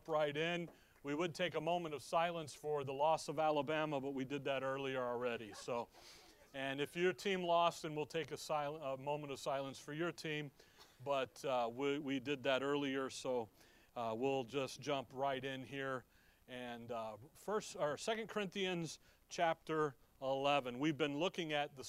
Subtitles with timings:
[0.00, 0.68] jump right in.
[1.02, 4.44] We would take a moment of silence for the loss of Alabama, but we did
[4.44, 5.50] that earlier already.
[5.60, 5.88] So,
[6.54, 10.12] and if your team lost, then we'll take a, a moment of silence for your
[10.12, 10.50] team.
[11.04, 13.48] But uh, we, we did that earlier, so
[13.96, 16.04] uh, we'll just jump right in here.
[16.48, 18.98] And uh, first, or Second Corinthians
[19.28, 20.78] chapter 11.
[20.78, 21.86] We've been looking at the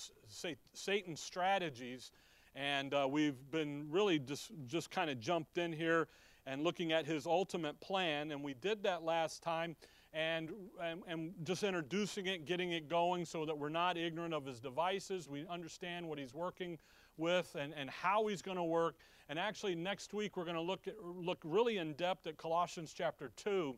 [0.73, 2.12] Satan's strategies,
[2.55, 6.07] and uh, we've been really just just kind of jumped in here
[6.45, 8.31] and looking at his ultimate plan.
[8.31, 9.75] And we did that last time
[10.13, 10.49] and,
[10.83, 14.59] and, and, just introducing it, getting it going so that we're not ignorant of his
[14.59, 15.29] devices.
[15.29, 16.77] We understand what he's working
[17.18, 18.96] with and, and how he's going to work.
[19.29, 23.32] And actually, next week we're going to look, look really in depth at Colossians chapter
[23.37, 23.75] 2.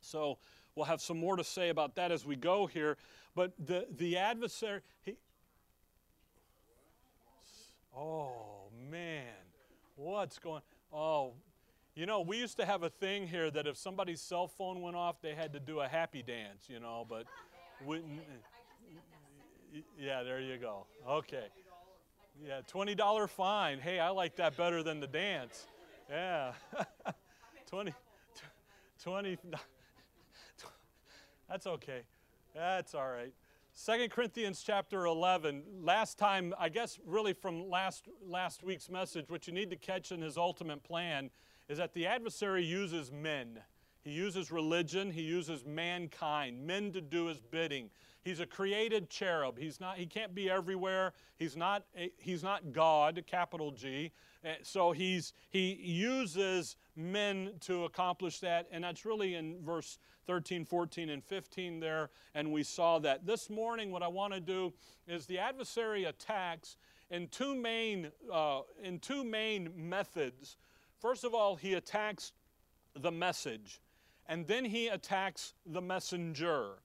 [0.00, 0.38] So
[0.74, 2.96] we'll have some more to say about that as we go here.
[3.34, 5.16] But the, the adversary, he,
[7.94, 9.26] oh man,
[9.96, 11.34] what's going Oh,
[11.98, 14.94] you know, we used to have a thing here that if somebody's cell phone went
[14.94, 17.24] off, they had to do a happy dance, you know, but
[17.84, 18.00] we,
[20.00, 20.86] yeah, there you go.
[21.08, 21.46] Okay.
[22.46, 23.80] Yeah, $20 fine.
[23.80, 25.66] Hey, I like that better than the dance.
[26.08, 26.52] Yeah.
[27.68, 27.92] 20
[29.02, 29.38] 20
[31.48, 32.02] That's okay.
[32.54, 33.34] That's all right.
[33.72, 35.64] Second Corinthians chapter 11.
[35.82, 40.12] Last time, I guess really from last last week's message, what you need to catch
[40.12, 41.30] in his ultimate plan
[41.68, 43.60] is that the adversary uses men.
[44.02, 47.90] He uses religion, he uses mankind, men to do his bidding.
[48.24, 49.58] He's a created cherub.
[49.58, 51.12] He's not he can't be everywhere.
[51.38, 54.12] He's not a, he's not God, capital G.
[54.44, 60.64] Eh, so he's he uses men to accomplish that and that's really in verse 13,
[60.64, 63.26] 14 and 15 there and we saw that.
[63.26, 64.72] This morning what I want to do
[65.06, 66.76] is the adversary attacks
[67.10, 70.56] in two main uh, in two main methods
[71.00, 72.32] First of all, he attacks
[72.94, 73.80] the message,
[74.26, 76.80] and then he attacks the messenger.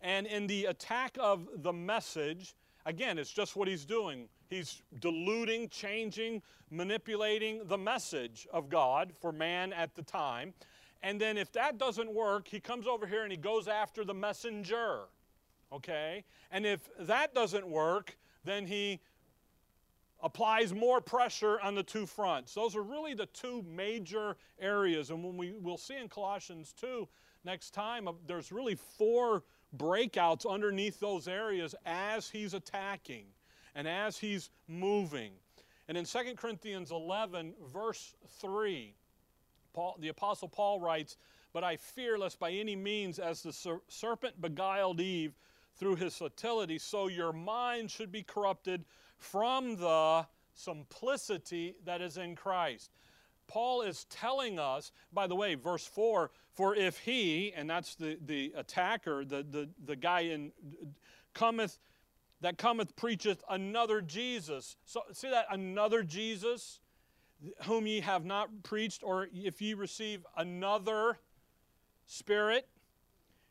[0.00, 2.54] And in the attack of the message,
[2.86, 4.28] again, it's just what he's doing.
[4.48, 10.54] He's diluting, changing, manipulating the message of God for man at the time.
[11.02, 14.14] And then if that doesn't work, he comes over here and he goes after the
[14.14, 15.02] messenger.
[15.72, 16.24] Okay?
[16.50, 19.00] And if that doesn't work, then he
[20.20, 22.54] applies more pressure on the two fronts.
[22.54, 25.10] Those are really the two major areas.
[25.10, 27.08] And when we will see in Colossians 2
[27.44, 29.44] next time, uh, there's really four
[29.76, 33.26] breakouts underneath those areas as he's attacking
[33.74, 35.32] and as he's moving.
[35.86, 38.94] And in 2 Corinthians 11, verse 3,
[39.72, 41.16] Paul, the Apostle Paul writes,
[41.52, 45.38] But I fear lest by any means, as the ser- serpent beguiled Eve
[45.76, 48.84] through his subtlety, so your mind should be corrupted
[49.18, 52.90] from the simplicity that is in Christ.
[53.46, 58.18] Paul is telling us, by the way, verse 4 For if he, and that's the,
[58.24, 60.52] the attacker, the, the, the guy in
[61.34, 61.78] cometh,
[62.40, 64.76] that cometh preacheth another Jesus.
[64.84, 66.80] So see that another Jesus,
[67.64, 71.18] whom ye have not preached, or if ye receive another
[72.06, 72.68] spirit,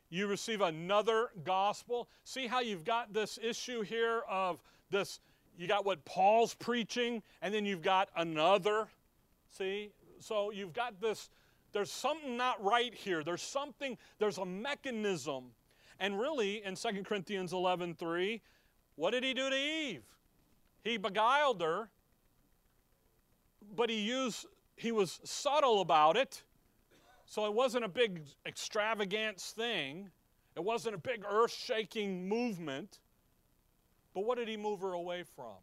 [0.10, 2.08] you receive another gospel.
[2.24, 5.20] See how you've got this issue here of this
[5.58, 8.88] you got what Paul's preaching, and then you've got another.
[9.50, 9.92] See?
[10.20, 11.30] So you've got this,
[11.74, 13.24] there's something not right here.
[13.24, 15.46] There's something, there's a mechanism.
[16.00, 18.42] And really, in 2 Corinthians 11 3,
[18.96, 20.04] what did he do to Eve?
[20.84, 21.90] He beguiled her,
[23.76, 26.44] but he used, he was subtle about it.
[27.26, 30.10] So it wasn't a big extravagance thing.
[30.56, 33.00] It wasn't a big earth shaking movement.
[34.18, 35.60] But what did he move her away from?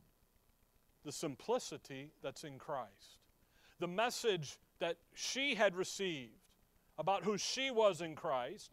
[1.04, 3.18] The simplicity that's in Christ.
[3.80, 6.38] The message that she had received
[6.96, 8.70] about who she was in Christ.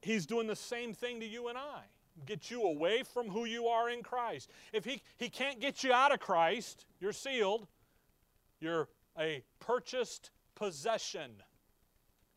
[0.00, 1.80] He's doing the same thing to you and I.
[2.24, 4.48] Get you away from who you are in Christ.
[4.72, 7.66] If he, he can't get you out of Christ, you're sealed.
[8.60, 8.88] You're
[9.18, 11.32] a purchased possession.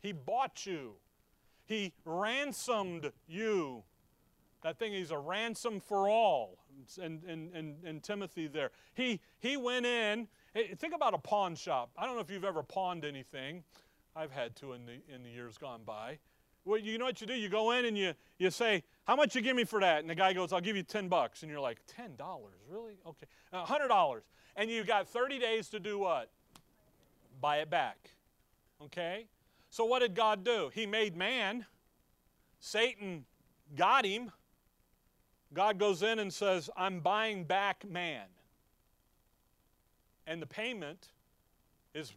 [0.00, 0.94] He bought you.
[1.66, 3.84] He ransomed you
[4.62, 6.58] that thing, he's a ransom for all.
[7.00, 8.70] And, and, and, and Timothy there.
[8.94, 10.28] He, he went in.
[10.76, 11.90] Think about a pawn shop.
[11.96, 13.64] I don't know if you've ever pawned anything.
[14.16, 16.18] I've had to in the, in the years gone by.
[16.64, 17.34] Well, you know what you do?
[17.34, 20.00] You go in and you, you say, How much you give me for that?
[20.00, 21.42] And the guy goes, I'll give you 10 bucks.
[21.42, 22.18] And you're like, $10?
[22.68, 22.98] Really?
[23.06, 23.26] Okay.
[23.52, 24.20] Uh, $100.
[24.56, 26.30] And you've got 30 days to do what?
[27.40, 28.10] Buy it back.
[28.82, 29.26] Okay?
[29.70, 30.70] So what did God do?
[30.74, 31.64] He made man.
[32.60, 33.24] Satan
[33.76, 34.32] got him.
[35.52, 38.26] God goes in and says, I'm buying back man.
[40.26, 41.08] And the payment
[41.94, 42.12] is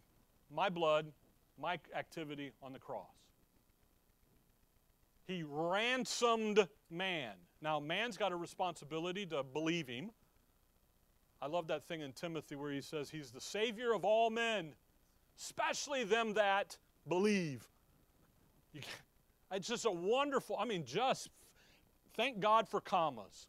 [0.53, 1.11] my blood,
[1.59, 3.05] my activity on the cross.
[5.27, 7.35] He ransomed man.
[7.61, 10.11] Now, man's got a responsibility to believe him.
[11.41, 14.73] I love that thing in Timothy where he says he's the Savior of all men,
[15.39, 17.67] especially them that believe.
[19.51, 21.29] it's just a wonderful, I mean, just
[22.15, 23.47] thank God for commas.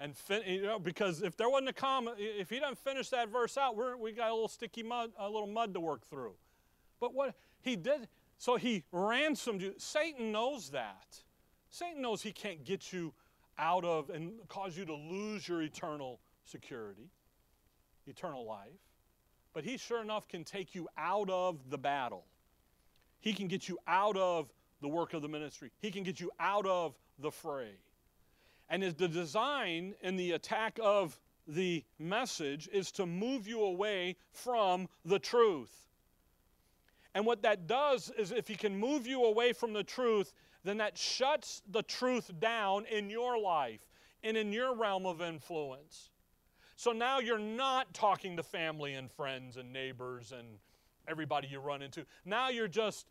[0.00, 3.28] And fin- you know, because if there wasn't a comma, if he doesn't finish that
[3.30, 6.34] verse out, we're, we got a little sticky mud, a little mud to work through.
[7.00, 8.08] But what he did,
[8.38, 9.74] so he ransomed you.
[9.76, 11.22] Satan knows that.
[11.70, 13.12] Satan knows he can't get you
[13.58, 17.10] out of and cause you to lose your eternal security,
[18.06, 18.68] eternal life.
[19.52, 22.24] But he sure enough can take you out of the battle.
[23.20, 25.72] He can get you out of the work of the ministry.
[25.80, 27.72] He can get you out of the fray.
[28.68, 34.16] And is the design in the attack of the message is to move you away
[34.30, 35.88] from the truth.
[37.14, 40.34] And what that does is if he can move you away from the truth,
[40.64, 43.80] then that shuts the truth down in your life
[44.22, 46.10] and in your realm of influence.
[46.76, 50.46] So now you're not talking to family and friends and neighbors and
[51.08, 52.04] everybody you run into.
[52.24, 53.06] Now you're just,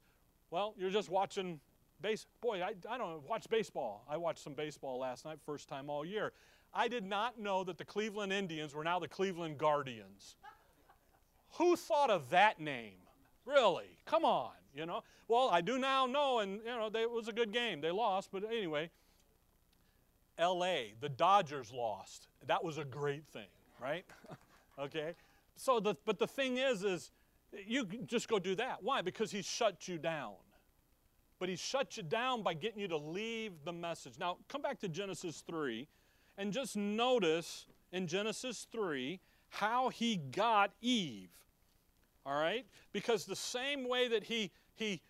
[0.51, 1.59] well, you're just watching
[2.01, 2.25] base.
[2.41, 4.05] Boy, I, I don't watch baseball.
[4.09, 6.33] I watched some baseball last night, first time all year.
[6.73, 10.35] I did not know that the Cleveland Indians were now the Cleveland Guardians.
[11.57, 12.99] Who thought of that name?
[13.45, 13.97] Really?
[14.05, 15.03] Come on, you know.
[15.27, 17.81] Well, I do now know, and you know, they, it was a good game.
[17.81, 18.89] They lost, but anyway.
[20.37, 20.93] L.A.
[20.99, 22.27] The Dodgers lost.
[22.45, 23.47] That was a great thing,
[23.81, 24.05] right?
[24.79, 25.13] okay.
[25.55, 27.11] So, the, but the thing is, is
[27.65, 28.83] you just go do that.
[28.83, 29.01] Why?
[29.01, 30.33] Because he shut you down.
[31.39, 34.13] But he shut you down by getting you to leave the message.
[34.19, 35.87] Now, come back to Genesis 3
[36.37, 39.19] and just notice in Genesis 3
[39.49, 41.29] how he got Eve
[42.27, 42.65] all right?
[42.91, 45.01] Because the same way that he, he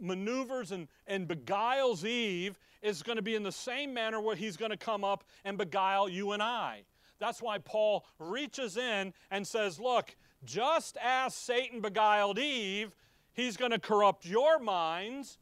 [0.00, 4.56] maneuvers and, and beguiles Eve is going to be in the same manner where he's
[4.56, 6.82] going to come up and beguile you and I.
[7.20, 12.90] That's why Paul reaches in and says, Look, just as Satan beguiled Eve,
[13.32, 15.38] he's going to corrupt your minds.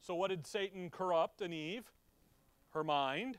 [0.00, 1.90] So, what did Satan corrupt in Eve?
[2.70, 3.38] Her mind.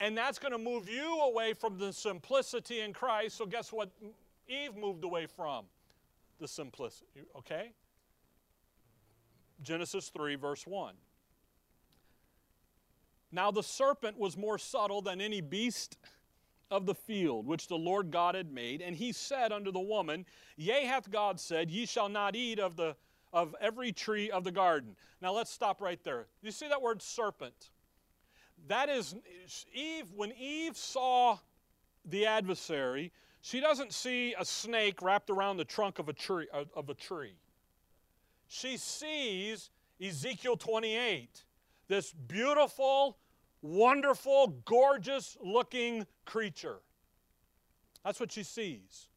[0.00, 3.36] And that's going to move you away from the simplicity in Christ.
[3.36, 3.90] So, guess what
[4.48, 5.66] Eve moved away from
[6.40, 7.70] the simplicity, okay?
[9.62, 10.94] Genesis 3, verse 1.
[13.30, 15.96] Now the serpent was more subtle than any beast
[16.70, 20.26] of the field which the Lord God had made, and he said unto the woman,
[20.56, 22.96] Yea, hath God said, Ye shall not eat of the
[23.32, 24.96] of every tree of the garden.
[25.20, 26.26] Now let's stop right there.
[26.42, 27.70] You see that word serpent?
[28.68, 29.14] That is
[29.72, 31.38] Eve, when Eve saw
[32.04, 36.46] the adversary, she doesn't see a snake wrapped around the trunk of a tree.
[36.52, 37.34] Uh, of a tree.
[38.48, 39.70] She sees
[40.00, 41.44] Ezekiel 28,
[41.88, 43.16] this beautiful,
[43.62, 46.80] wonderful, gorgeous looking creature.
[48.04, 49.08] That's what she sees.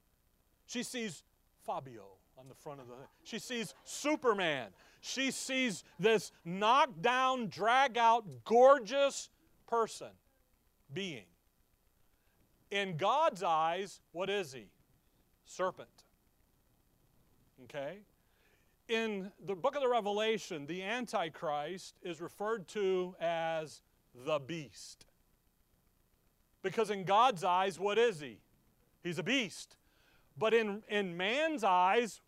[0.68, 1.24] She sees
[1.66, 2.94] Fabio on the front of the.
[3.24, 4.68] She sees Superman.
[5.02, 9.30] She sees this knockdown, down, drag out, gorgeous
[9.68, 10.10] person,
[10.94, 11.26] being.
[12.70, 14.68] In God's eyes, what is he?
[15.46, 15.90] Serpent.
[17.64, 18.00] Okay?
[18.88, 23.82] In the book of the Revelation, the Antichrist is referred to as
[24.26, 25.06] the beast.
[26.62, 28.38] Because in God's eyes, what is he?
[29.04, 29.78] He's a beast.
[30.38, 32.22] But in, in man's eyes,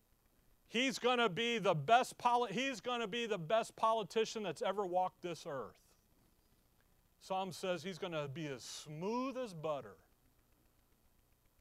[0.67, 4.62] he's going to be the best poli- he's going to be the best politician that's
[4.62, 5.75] ever walked this earth.
[7.19, 9.95] Psalm says he's going to be as smooth as butter.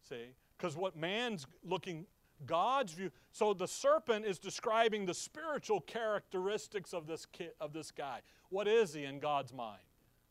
[0.08, 0.34] See?
[0.56, 2.06] Because what man's looking,
[2.44, 3.10] God's view.
[3.32, 8.20] So the serpent is describing the spiritual characteristics of this, kid, of this guy.
[8.50, 9.80] What is he in God's mind?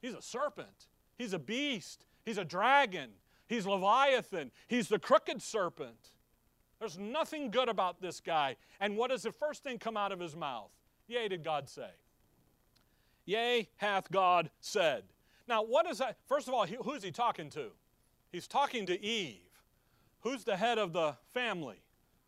[0.02, 3.10] He's a serpent, he's a beast, he's a dragon,
[3.48, 6.12] he's Leviathan, he's the crooked serpent.
[6.80, 8.58] There's nothing good about this guy.
[8.80, 10.72] And what does the first thing come out of his mouth?
[11.08, 11.90] Yea, did God say?
[13.26, 15.04] Yea, hath God said.
[15.48, 16.18] Now, what is that?
[16.28, 17.72] First of all, who's he talking to?
[18.32, 19.40] He's talking to Eve.
[20.22, 21.82] Who's the head of the family?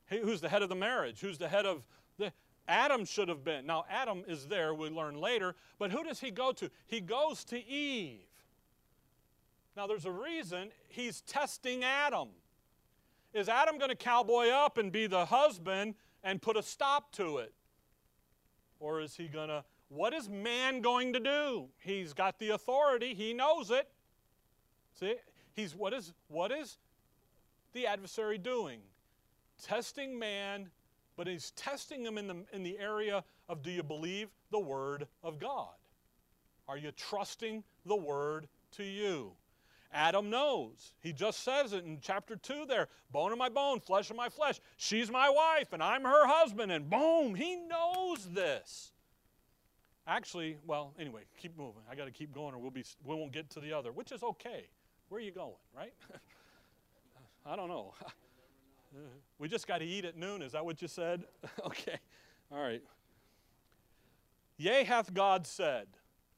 [0.08, 1.20] Who's the head of the marriage?
[1.20, 1.84] Who's the head of
[2.18, 2.32] the.
[2.68, 3.66] Adam should have been.
[3.66, 6.70] Now, Adam is there, we learn later, but who does he go to?
[6.86, 8.20] He goes to Eve.
[9.76, 12.30] Now, there's a reason he's testing Adam.
[13.38, 17.38] Is Adam going to cowboy up and be the husband and put a stop to
[17.38, 17.54] it?
[18.80, 21.68] Or is he going to, what is man going to do?
[21.80, 23.90] He's got the authority, he knows it.
[25.00, 25.16] See,
[25.54, 26.78] he's, what is, what is
[27.74, 28.80] the adversary doing?
[29.62, 30.70] Testing man
[31.18, 35.08] but he's testing them in the, in the area of do you believe the Word
[35.24, 35.74] of God?
[36.68, 39.32] Are you trusting the Word to you?
[39.94, 40.94] Adam knows.
[41.00, 44.30] He just says it in chapter 2 there bone of my bone, flesh of my
[44.30, 44.60] flesh.
[44.76, 48.92] She's my wife, and I'm her husband, and boom, he knows this.
[50.06, 51.82] Actually, well, anyway, keep moving.
[51.90, 54.12] I got to keep going, or we'll be, we won't get to the other, which
[54.12, 54.68] is okay.
[55.10, 55.94] Where are you going, right?
[57.46, 57.94] I don't know.
[59.40, 60.42] we just got to eat at noon.
[60.42, 61.24] Is that what you said?
[61.66, 61.98] okay.
[62.52, 62.82] All right.
[64.58, 65.88] Yea, hath God said.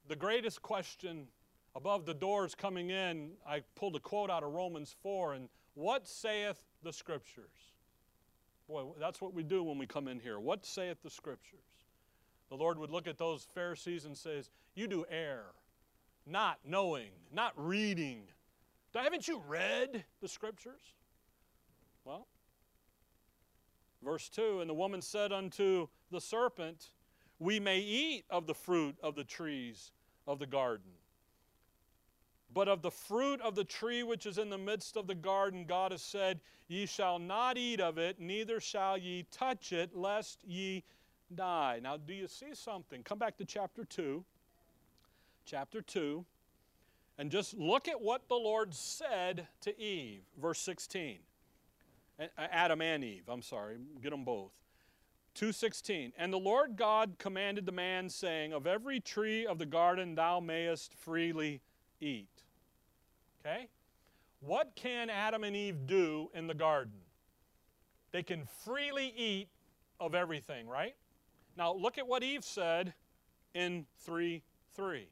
[0.08, 1.28] The greatest question
[1.74, 6.06] above the doors coming in, I pulled a quote out of Romans 4 and what
[6.06, 7.74] saith the Scriptures?
[8.68, 10.38] Boy, that's what we do when we come in here.
[10.38, 11.58] What saith the Scriptures?
[12.48, 15.46] The Lord would look at those Pharisees and says, You do err,
[16.26, 18.22] not knowing, not reading.
[18.94, 20.94] Haven't you read the Scriptures?
[22.04, 22.26] Well,
[24.02, 26.90] verse 2 And the woman said unto the serpent,
[27.38, 29.92] We may eat of the fruit of the trees
[30.26, 30.90] of the garden.
[32.52, 35.64] But of the fruit of the tree which is in the midst of the garden,
[35.66, 40.38] God has said, Ye shall not eat of it, neither shall ye touch it, lest
[40.44, 40.82] ye
[41.34, 41.80] die.
[41.82, 43.02] Now, do you see something?
[43.02, 44.24] Come back to chapter 2.
[45.44, 46.24] Chapter 2.
[47.18, 51.18] And just look at what the Lord said to Eve, verse 16.
[52.36, 54.52] Adam and Eve, I'm sorry, get them both.
[55.36, 60.16] 2:16 And the Lord God commanded the man saying of every tree of the garden
[60.16, 61.60] thou mayest freely
[62.00, 62.28] eat.
[63.40, 63.68] Okay?
[64.40, 67.00] What can Adam and Eve do in the garden?
[68.12, 69.48] They can freely eat
[69.98, 70.94] of everything, right?
[71.56, 72.94] Now look at what Eve said
[73.54, 74.42] in 3
[74.74, 75.08] 3.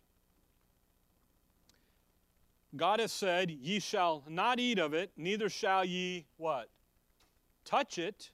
[2.77, 6.69] God has said, Ye shall not eat of it, neither shall ye what?
[7.65, 8.31] Touch it.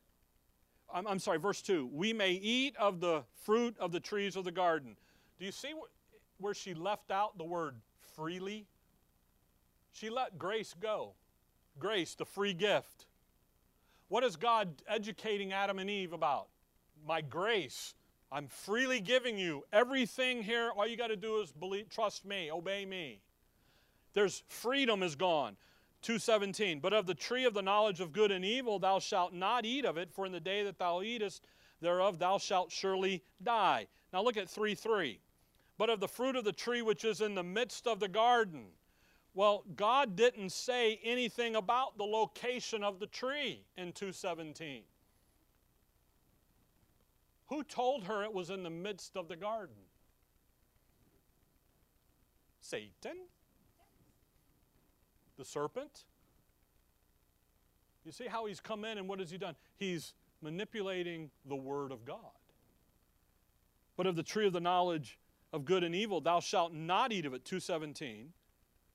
[0.92, 1.88] I'm, I'm sorry, verse 2.
[1.92, 4.96] We may eat of the fruit of the trees of the garden.
[5.38, 5.73] Do you see
[6.38, 7.76] where she left out the word
[8.16, 8.66] freely?
[9.92, 11.14] She let grace go.
[11.78, 13.06] Grace, the free gift.
[14.09, 16.49] What is God educating Adam and Eve about?
[17.06, 17.94] My grace.
[18.30, 20.71] I'm freely giving you everything here.
[20.76, 23.21] All you got to do is believe, trust me, obey me.
[24.12, 25.56] There's freedom is gone.
[26.02, 29.64] 217 but of the tree of the knowledge of good and evil thou shalt not
[29.64, 31.47] eat of it for in the day that thou eatest
[31.80, 35.18] thereof thou shalt surely die now look at 3 3
[35.78, 38.66] but of the fruit of the tree which is in the midst of the garden
[39.35, 44.83] well, God didn't say anything about the location of the tree in 217.
[47.49, 49.75] Who told her it was in the midst of the garden?
[52.61, 53.26] Satan?
[55.37, 56.04] The serpent?
[58.04, 59.57] You see how he's come in and what has he done?
[59.76, 62.19] He's manipulating the word of God.
[63.97, 65.19] But of the tree of the knowledge
[65.54, 68.32] of good and evil, thou shalt not eat of it, 217.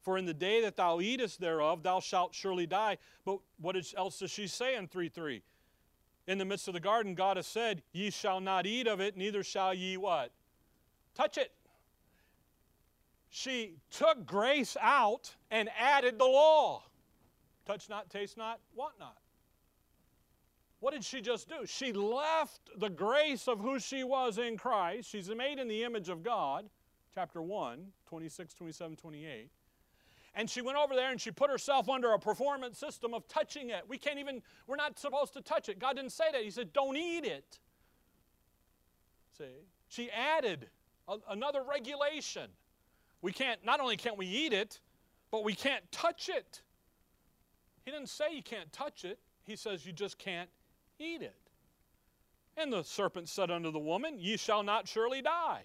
[0.02, 2.98] For in the day that thou eatest thereof, thou shalt surely die.
[3.26, 5.42] But what else does she say in 3 3?
[6.28, 9.18] In the midst of the garden, God has said, Ye shall not eat of it,
[9.18, 10.32] neither shall ye what?
[11.16, 11.52] Touch it.
[13.30, 16.84] She took grace out and added the law.
[17.66, 19.18] Touch not, taste not, want not.
[20.80, 21.66] What did she just do?
[21.66, 25.10] She left the grace of who she was in Christ.
[25.10, 26.70] She's made in the image of God,
[27.14, 29.50] chapter 1, 26, 27, 28
[30.36, 33.72] and she went over there and she put herself under a performance system of touching
[33.72, 33.84] it.
[33.88, 35.80] We can't even, we're not supposed to touch it.
[35.80, 36.42] God didn't say that.
[36.44, 37.60] He said, don't eat it.
[39.38, 39.66] See?
[39.88, 40.70] She added
[41.08, 42.50] a, another regulation.
[43.22, 44.80] We can't, not only can't we eat it,
[45.32, 46.62] but we can't touch it.
[47.84, 50.50] He didn't say you can't touch it, he says you just can't
[51.00, 51.36] eat it.
[52.58, 55.64] And the serpent said unto the woman, Ye shall not surely die.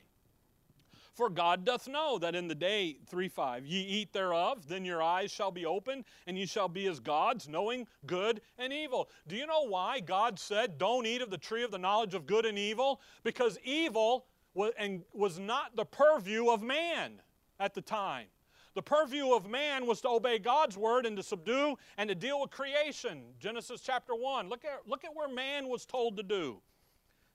[1.14, 5.00] For God doth know that in the day, 3 5, ye eat thereof, then your
[5.00, 9.08] eyes shall be opened, and ye shall be as gods, knowing good and evil.
[9.28, 12.26] Do you know why God said, Don't eat of the tree of the knowledge of
[12.26, 13.00] good and evil?
[13.22, 17.20] Because evil was not the purview of man
[17.60, 18.26] at the time.
[18.74, 22.40] The purview of man was to obey God's word and to subdue and to deal
[22.40, 23.22] with creation.
[23.38, 24.48] Genesis chapter 1.
[24.48, 26.60] Look at, look at where man was told to do.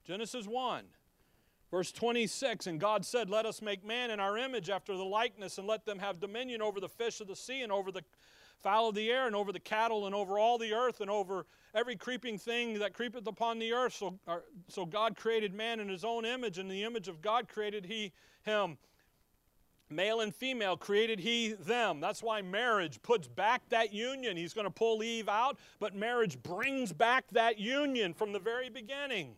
[0.06, 0.84] Genesis 1.
[1.72, 5.58] Verse 26 And God said, Let us make man in our image after the likeness,
[5.58, 8.04] and let them have dominion over the fish of the sea, and over the
[8.62, 11.46] fowl of the air, and over the cattle, and over all the earth, and over
[11.74, 13.94] every creeping thing that creepeth upon the earth.
[13.94, 14.20] So,
[14.68, 18.12] so God created man in his own image, and the image of God created he
[18.44, 18.78] him.
[19.90, 22.00] Male and female created he them.
[22.00, 24.38] That's why marriage puts back that union.
[24.38, 28.70] He's going to pull Eve out, but marriage brings back that union from the very
[28.70, 29.36] beginning.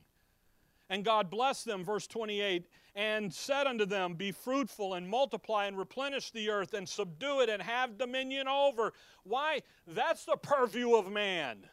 [0.89, 5.77] And God blessed them, verse 28, and said unto them, Be fruitful and multiply and
[5.77, 8.91] replenish the earth and subdue it and have dominion over.
[9.23, 9.61] Why?
[9.87, 11.65] That's the purview of man.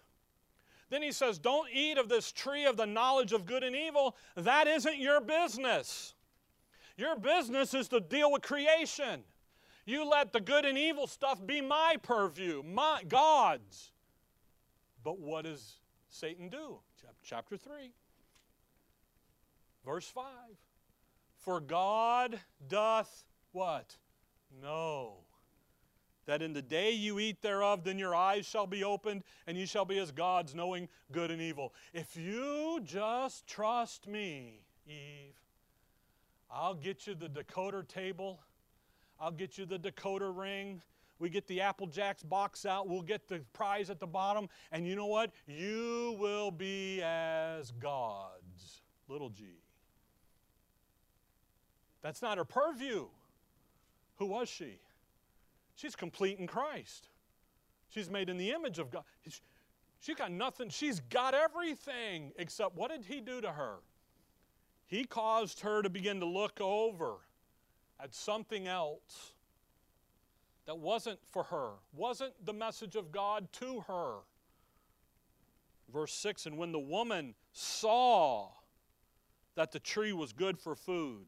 [0.89, 4.17] Then he says, Don't eat of this tree of the knowledge of good and evil.
[4.37, 6.15] That isn't your business.
[6.99, 9.23] Your business is to deal with creation.
[9.87, 13.93] You let the good and evil stuff be my purview, my God's.
[15.05, 15.77] But what does
[16.11, 16.81] Satan do?
[17.25, 17.93] Chapter 3,
[19.87, 20.25] verse 5.
[21.37, 23.97] For God doth what?
[24.61, 25.19] Know
[26.27, 29.67] that in the day you eat thereof, then your eyes shall be opened, and you
[29.67, 31.73] shall be as gods, knowing good and evil.
[31.95, 35.39] If you just trust me, Eve,
[36.51, 38.41] I'll get you the decoder table.
[39.21, 40.83] I'll get you the decoder ring.
[41.19, 42.89] We get the Apple Jacks box out.
[42.89, 44.49] We'll get the prize at the bottom.
[44.71, 45.33] And you know what?
[45.47, 48.83] You will be as gods.
[49.09, 49.45] Little g.
[52.03, 53.07] That's not her purview.
[54.17, 54.79] Who was she?
[55.75, 57.09] She's complete in Christ.
[57.89, 59.05] She's made in the image of God.
[60.01, 60.69] She's got nothing.
[60.69, 63.77] She's got everything except what did he do to her?
[64.89, 67.19] He caused her to begin to look over
[68.01, 69.35] at something else
[70.67, 74.17] that wasn't for her, wasn't the message of God to her.
[75.93, 78.49] Verse 6 And when the woman saw
[79.57, 81.27] that the tree was good for food,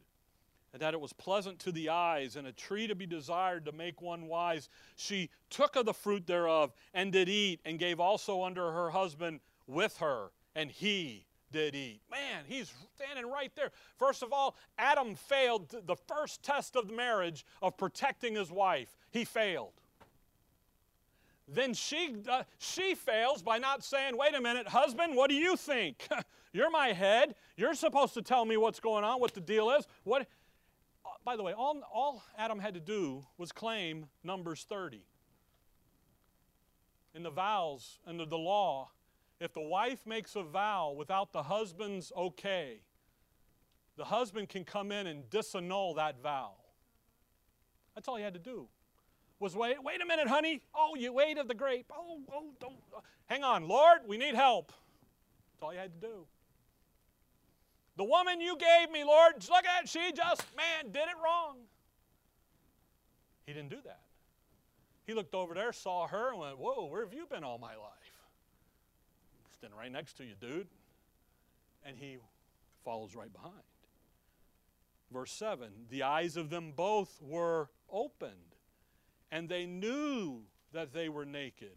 [0.72, 3.72] and that it was pleasant to the eyes, and a tree to be desired to
[3.72, 8.42] make one wise, she took of the fruit thereof, and did eat, and gave also
[8.42, 12.00] unto her husband with her, and he did eat.
[12.10, 13.70] Man, he's standing right there.
[13.98, 18.96] First of all, Adam failed the first test of the marriage of protecting his wife.
[19.10, 19.72] He failed.
[21.52, 25.56] Then she, uh, she fails by not saying, wait a minute, husband, what do you
[25.56, 26.06] think?
[26.52, 27.34] You're my head.
[27.56, 29.86] You're supposed to tell me what's going on, what the deal is.
[30.04, 30.22] What?
[31.04, 35.02] Uh, by the way, all, all Adam had to do was claim Numbers 30.
[37.14, 38.90] In the vows under the law,
[39.40, 42.82] if the wife makes a vow without the husband's okay,
[43.96, 46.52] the husband can come in and disannul that vow.
[47.94, 48.68] That's all he had to do.
[49.38, 50.60] Was wait, wait a minute, honey.
[50.74, 51.90] Oh, you ate of the grape.
[51.92, 52.76] Oh, oh, don't.
[53.26, 54.72] Hang on, Lord, we need help.
[55.52, 56.26] That's all he had to do.
[57.96, 61.56] The woman you gave me, Lord, look at it, she just, man, did it wrong.
[63.46, 64.00] He didn't do that.
[65.06, 67.74] He looked over there, saw her, and went, Whoa, where have you been all my
[67.74, 67.99] life?
[69.60, 70.68] Standing right next to you, dude.
[71.84, 72.16] And he
[72.82, 73.52] follows right behind.
[75.12, 78.56] Verse 7 The eyes of them both were opened,
[79.30, 81.76] and they knew that they were naked.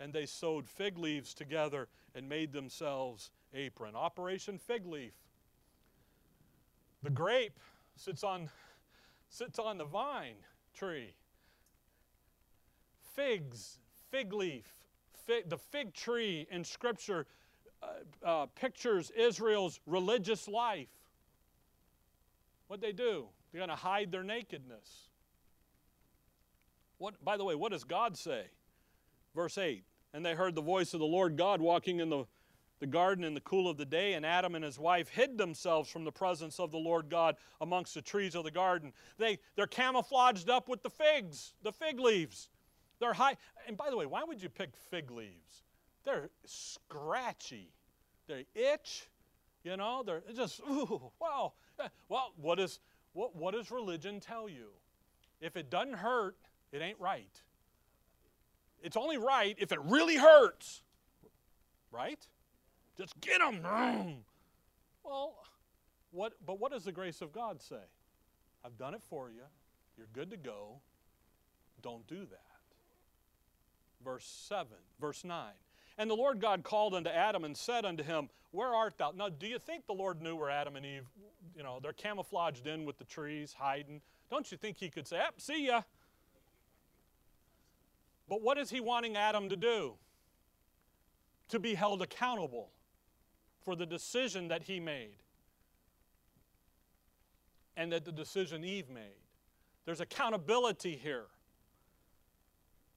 [0.00, 3.94] And they sewed fig leaves together and made themselves apron.
[3.94, 5.14] Operation Fig Leaf.
[7.02, 7.58] The grape
[7.94, 8.50] sits on,
[9.30, 10.36] sits on the vine
[10.74, 11.14] tree.
[13.14, 13.78] Figs,
[14.10, 14.66] fig leaf,
[15.26, 17.26] fig, the fig tree in Scripture
[17.82, 17.86] uh,
[18.26, 20.88] uh, pictures Israel's religious life.
[22.68, 23.26] What they do?
[23.52, 25.08] They're going to hide their nakedness.
[26.98, 28.44] What, by the way, what does God say?
[29.34, 29.84] Verse 8
[30.14, 32.24] And they heard the voice of the Lord God walking in the,
[32.80, 35.90] the garden in the cool of the day, and Adam and his wife hid themselves
[35.90, 38.92] from the presence of the Lord God amongst the trees of the garden.
[39.18, 42.48] They, they're camouflaged up with the figs, the fig leaves.
[42.98, 43.36] They're high.
[43.66, 45.64] And by the way, why would you pick fig leaves?
[46.04, 47.70] They're scratchy.
[48.26, 49.08] They itch.
[49.64, 51.10] You know, they're just, ooh.
[51.20, 51.54] Well,
[52.36, 52.80] what, is,
[53.12, 54.68] what, what does religion tell you?
[55.40, 56.36] If it doesn't hurt,
[56.72, 57.42] it ain't right.
[58.82, 60.82] It's only right if it really hurts.
[61.90, 62.26] Right?
[62.96, 63.60] Just get them.
[65.04, 65.34] Well,
[66.12, 67.76] what, but what does the grace of God say?
[68.64, 69.42] I've done it for you.
[69.96, 70.80] You're good to go.
[71.82, 72.55] Don't do that
[74.06, 74.68] verse 7,
[75.00, 75.52] verse 9.
[75.98, 79.12] And the Lord God called unto Adam and said unto him, Where art thou?
[79.14, 81.06] Now, do you think the Lord knew where Adam and Eve,
[81.56, 84.00] you know, they're camouflaged in with the trees, hiding?
[84.30, 85.82] Don't you think he could say, Yep, see ya?
[88.28, 89.94] But what is he wanting Adam to do?
[91.48, 92.70] To be held accountable
[93.64, 95.16] for the decision that he made
[97.76, 99.22] and that the decision Eve made.
[99.84, 101.26] There's accountability here.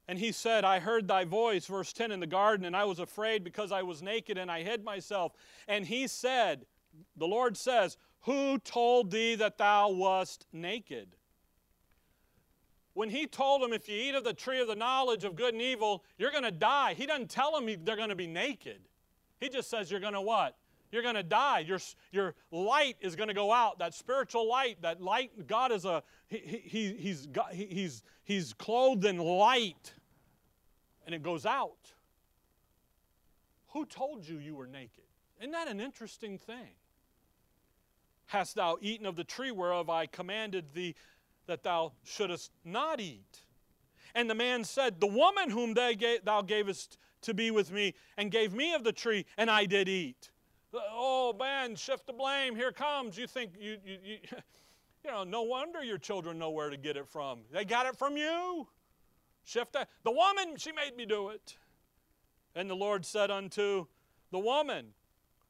[0.10, 2.98] And he said, I heard thy voice, verse 10, in the garden, and I was
[2.98, 5.34] afraid because I was naked and I hid myself.
[5.68, 6.66] And he said,
[7.16, 11.16] The Lord says, Who told thee that thou wast naked?
[13.00, 15.54] when he told them, if you eat of the tree of the knowledge of good
[15.54, 18.82] and evil, you're going to die, he doesn't tell them they're going to be naked.
[19.40, 20.58] He just says you're going to what?
[20.92, 21.60] You're going to die.
[21.60, 21.80] Your,
[22.12, 23.80] your light is going to go out.
[23.80, 29.18] That spiritual light, that light, God is a, he, he, he's, he's, he's clothed in
[29.18, 29.94] light.
[31.10, 31.96] And it goes out.
[33.70, 35.06] Who told you you were naked?
[35.40, 36.76] Isn't that an interesting thing?
[38.28, 40.94] Hast thou eaten of the tree whereof I commanded thee
[41.48, 43.42] that thou shouldest not eat?
[44.14, 48.54] And the man said, The woman whom thou gavest to be with me, and gave
[48.54, 50.30] me of the tree, and I did eat.
[50.76, 52.56] Oh man, shift the blame.
[52.56, 53.18] Here comes.
[53.18, 54.18] You think you, you, you,
[55.04, 57.40] you know, no wonder your children know where to get it from.
[57.52, 58.68] They got it from you.
[59.44, 59.90] Shift that.
[60.04, 61.58] The woman, she made me do it.
[62.56, 63.88] And the Lord said unto
[64.32, 64.88] the woman,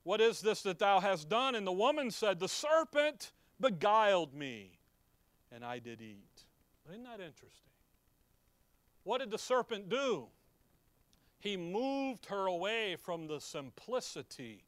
[0.04, 1.56] What is this that thou hast done?
[1.56, 4.80] And the woman said, The serpent beguiled me,
[5.52, 6.45] and I did eat.
[6.89, 7.69] Isn't that interesting?
[9.04, 10.28] What did the serpent do?
[11.39, 14.63] He moved her away from the simplicity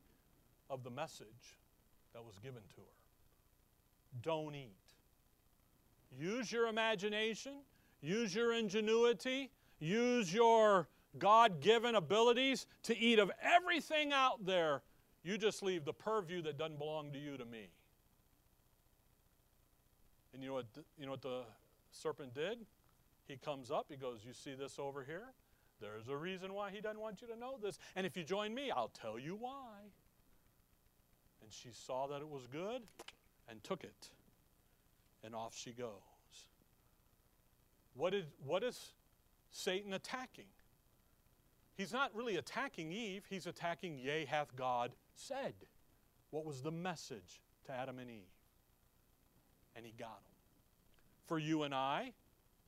[0.70, 1.58] of the message
[2.14, 4.22] that was given to her.
[4.22, 4.76] Don't eat.
[6.18, 7.54] Use your imagination,
[8.02, 10.88] use your ingenuity, use your
[11.18, 14.82] God given abilities to eat of everything out there.
[15.24, 17.70] You just leave the purview that doesn't belong to you to me.
[20.34, 20.66] And you know what,
[20.98, 21.42] you know what the
[21.92, 22.60] serpent did?
[23.28, 25.34] He comes up, he goes, You see this over here?
[25.80, 27.80] There's a reason why he doesn't want you to know this.
[27.96, 29.80] And if you join me, I'll tell you why.
[31.42, 32.84] And she saw that it was good
[33.50, 34.10] and took it.
[35.24, 36.11] And off she goes.
[37.94, 38.94] What, did, what is
[39.50, 40.46] Satan attacking?
[41.76, 45.54] He's not really attacking Eve, he's attacking, Yea, hath God said.
[46.30, 48.22] What was the message to Adam and Eve?
[49.76, 50.34] And he got them.
[51.26, 52.14] For you and I,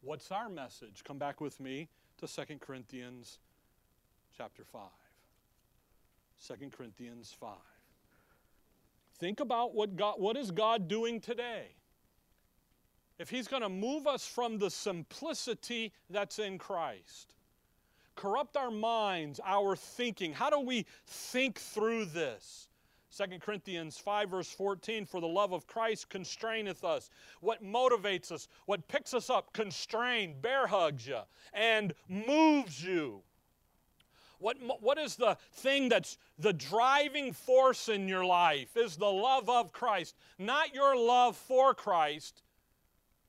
[0.02, 1.04] what's our message?
[1.04, 3.40] Come back with me to 2 Corinthians
[4.38, 4.82] chapter 5.
[6.48, 7.50] 2 Corinthians 5.
[9.20, 11.76] Think about what God what is God doing today?
[13.20, 17.36] If he's going to move us from the simplicity that's in Christ,
[18.16, 20.34] corrupt our minds, our thinking.
[20.34, 22.68] How do we think through this?
[23.16, 27.12] 2 Corinthians 5, verse 14, for the love of Christ constraineth us.
[27.42, 31.20] What motivates us, what picks us up, constrained, bear hugs you,
[31.54, 33.22] and moves you.
[34.40, 38.76] What, what is the thing that's the driving force in your life?
[38.76, 42.43] Is the love of Christ, not your love for Christ,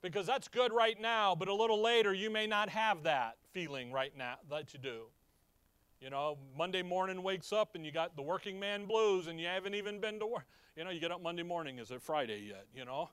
[0.04, 3.90] because that's good right now, but a little later you may not have that feeling
[3.90, 5.04] right now that you do.
[5.98, 9.46] You know, Monday morning wakes up and you got the working man blues and you
[9.46, 10.44] haven't even been to work.
[10.76, 12.66] You know, you get up Monday morning, is it Friday yet?
[12.76, 13.08] You know?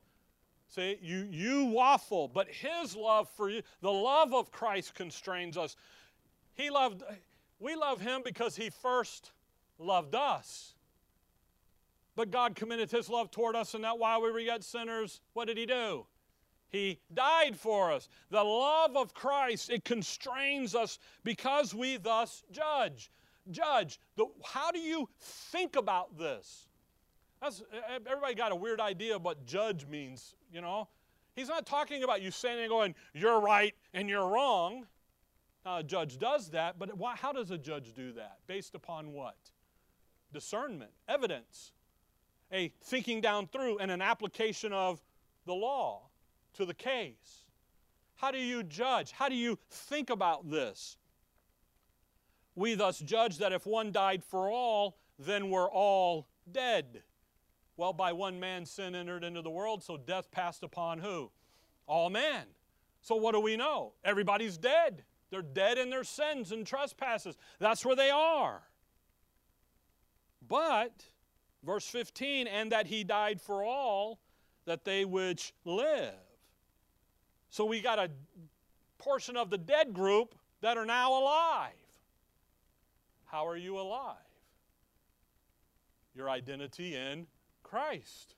[0.68, 5.78] See, you, you waffle, but his love for you, the love of Christ constrains us.
[6.56, 7.04] He loved,
[7.58, 9.32] we love him because he first
[9.80, 10.74] loved us.
[12.18, 15.48] But God committed his love toward us, and that while we were yet sinners, what
[15.48, 16.06] did he do?
[16.72, 18.08] He died for us.
[18.30, 23.12] The love of Christ, it constrains us because we thus judge.
[23.50, 24.00] Judge.
[24.16, 26.70] The, how do you think about this?
[27.42, 27.62] That's,
[28.08, 30.88] everybody got a weird idea of what judge means, you know?
[31.36, 34.86] He's not talking about you saying and going, you're right and you're wrong.
[35.66, 38.38] Now, a judge does that, but why, how does a judge do that?
[38.48, 39.36] Based upon what?
[40.32, 41.74] Discernment, evidence,
[42.52, 45.02] a thinking down through, and an application of
[45.46, 46.11] the law
[46.62, 47.46] to the case.
[48.16, 49.12] How do you judge?
[49.12, 50.98] How do you think about this?
[52.56, 57.04] We thus judge that if one died for all, then we're all dead.
[57.78, 61.32] Well, by one man sin entered into the world, so death passed upon who?
[61.88, 62.46] All men.
[63.02, 63.94] So what do we know?
[64.04, 65.04] Everybody's dead.
[65.32, 67.38] They're dead in their sins and trespasses.
[67.60, 68.62] That's where they are.
[70.48, 71.06] But,
[71.64, 74.20] verse 15, and that he died for all,
[74.66, 76.14] that they which live.
[77.52, 78.10] So we got a
[78.98, 81.74] portion of the dead group that are now alive.
[83.26, 84.16] How are you alive?
[86.16, 87.28] Your identity in
[87.64, 88.36] Christ.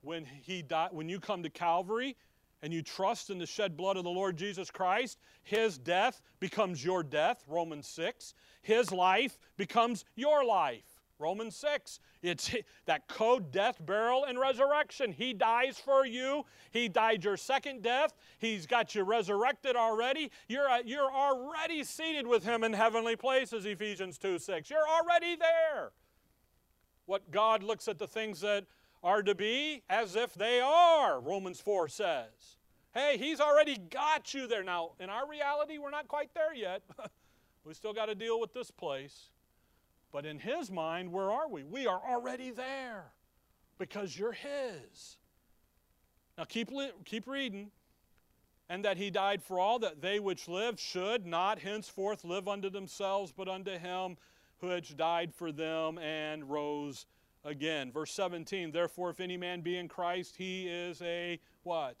[0.00, 2.16] When he died, when you come to Calvary,
[2.62, 6.84] and you trust in the shed blood of the Lord Jesus Christ, his death becomes
[6.84, 8.34] your death, Romans 6.
[8.62, 10.91] His life becomes your life,
[11.22, 12.00] Romans 6.
[12.22, 12.54] It's
[12.86, 15.12] that code death, burial, and resurrection.
[15.12, 16.44] He dies for you.
[16.70, 18.12] He died your second death.
[18.38, 20.30] He's got you resurrected already.
[20.48, 24.68] You're, uh, you're already seated with him in heavenly places, Ephesians 2 6.
[24.68, 25.92] You're already there.
[27.06, 28.66] What God looks at the things that
[29.02, 32.56] are to be as if they are, Romans 4 says.
[32.94, 34.62] Hey, he's already got you there.
[34.62, 36.82] Now, in our reality, we're not quite there yet.
[37.64, 39.30] we still got to deal with this place.
[40.12, 41.64] But in his mind, where are we?
[41.64, 43.12] We are already there
[43.78, 45.16] because you're his.
[46.36, 46.70] Now keep,
[47.04, 47.70] keep reading.
[48.68, 52.70] And that he died for all, that they which live should not henceforth live unto
[52.70, 54.16] themselves, but unto him
[54.60, 57.06] which died for them and rose
[57.44, 57.90] again.
[57.90, 61.96] Verse 17, therefore, if any man be in Christ, he is a what?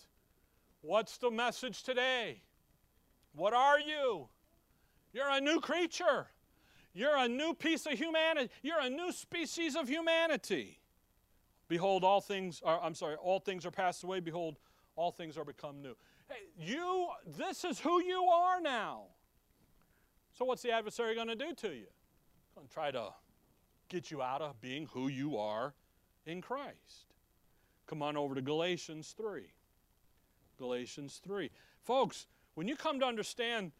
[0.80, 2.40] What's the message today?
[3.34, 4.28] What are you?
[5.12, 6.28] You're a new creature.
[6.94, 8.50] You're a new piece of humanity.
[8.62, 10.78] You're a new species of humanity.
[11.68, 14.20] Behold, all things are, I'm sorry, all things are passed away.
[14.20, 14.58] Behold,
[14.94, 15.96] all things are become new.
[16.28, 19.04] Hey, you, this is who you are now.
[20.34, 21.86] So, what's the adversary going to do to you?
[22.54, 23.08] Going to try to
[23.88, 25.74] get you out of being who you are
[26.26, 27.14] in Christ.
[27.86, 29.44] Come on over to Galatians 3.
[30.58, 31.50] Galatians 3.
[31.82, 33.72] Folks, when you come to understand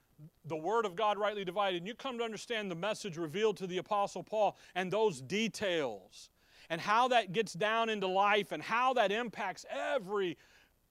[0.44, 3.66] the Word of God rightly divided, and you come to understand the message revealed to
[3.66, 6.30] the Apostle Paul and those details,
[6.70, 10.36] and how that gets down into life, and how that impacts every,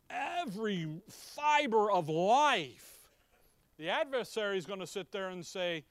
[0.09, 3.09] every fiber of life,
[3.77, 5.83] the adversary is going to sit there and say,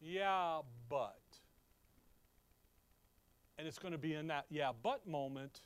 [0.00, 1.18] Yeah, but.
[3.58, 5.60] And it's going to be in that yeah, but moment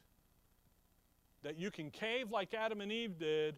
[1.43, 3.57] that you can cave like Adam and Eve did,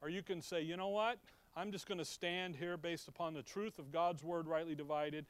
[0.00, 1.18] or you can say, you know what?
[1.56, 5.24] I'm just going to stand here based upon the truth of God's word rightly divided.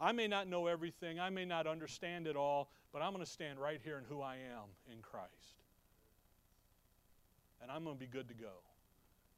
[0.00, 3.30] I may not know everything, I may not understand it all, but I'm going to
[3.30, 5.62] stand right here in who I am in Christ.
[7.62, 8.62] And I'm going to be good to go.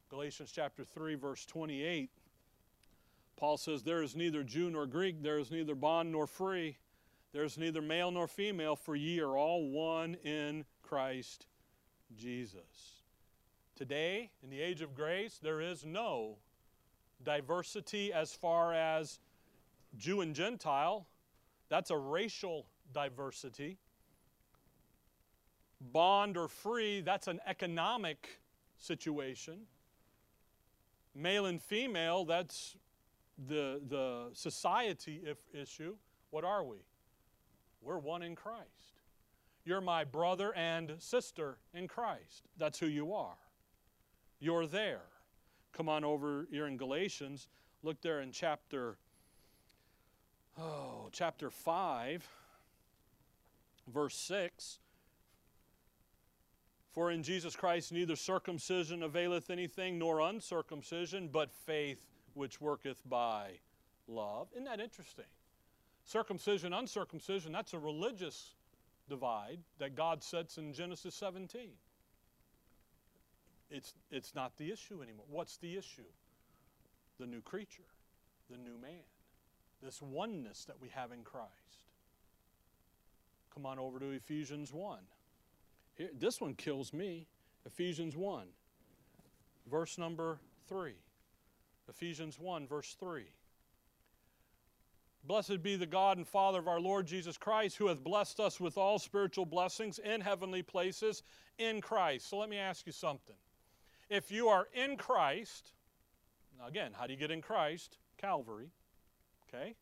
[0.08, 2.10] Galatians chapter 3, verse 28,
[3.36, 6.78] Paul says, There is neither Jew nor Greek, there is neither bond nor free,
[7.32, 11.46] there is neither male nor female, for ye are all one in Christ
[12.16, 13.01] Jesus.
[13.74, 16.36] Today, in the age of grace, there is no
[17.24, 19.18] diversity as far as
[19.96, 21.06] Jew and Gentile.
[21.68, 23.78] That's a racial diversity.
[25.80, 28.40] Bond or free, that's an economic
[28.76, 29.60] situation.
[31.14, 32.76] Male and female, that's
[33.48, 35.96] the, the society if, issue.
[36.30, 36.78] What are we?
[37.80, 39.00] We're one in Christ.
[39.64, 42.48] You're my brother and sister in Christ.
[42.58, 43.36] That's who you are.
[44.42, 45.02] You're there.
[45.72, 47.46] Come on over here in Galatians.
[47.84, 48.96] Look there in chapter
[50.58, 52.28] oh, chapter 5
[53.86, 54.80] verse 6.
[56.90, 62.00] For in Jesus Christ neither circumcision availeth anything nor uncircumcision, but faith
[62.34, 63.60] which worketh by
[64.08, 64.48] love.
[64.54, 65.30] Isn't that interesting?
[66.04, 68.56] Circumcision, uncircumcision, that's a religious
[69.08, 71.68] divide that God sets in Genesis 17
[73.72, 75.24] it's, it's not the issue anymore.
[75.28, 76.02] What's the issue?
[77.18, 77.82] The new creature,
[78.50, 79.04] the new man,
[79.82, 81.50] this oneness that we have in Christ.
[83.54, 84.98] Come on over to Ephesians 1.
[85.94, 87.26] Here, this one kills me.
[87.64, 88.46] Ephesians 1,
[89.70, 90.94] verse number 3.
[91.88, 93.24] Ephesians 1, verse 3.
[95.24, 98.58] Blessed be the God and Father of our Lord Jesus Christ, who hath blessed us
[98.58, 101.22] with all spiritual blessings in heavenly places
[101.58, 102.28] in Christ.
[102.28, 103.36] So let me ask you something
[104.08, 105.72] if you are in Christ,
[106.66, 107.98] again, how do you get in Christ?
[108.18, 108.70] Calvary.
[109.48, 109.74] Okay?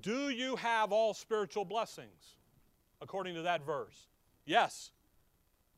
[0.00, 2.36] Do you have all spiritual blessings
[3.00, 4.08] according to that verse?
[4.44, 4.90] Yes.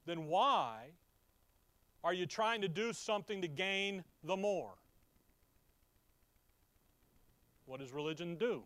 [0.06, 0.90] Then why
[2.02, 4.74] are you trying to do something to gain the more?
[7.66, 8.64] What does religion do?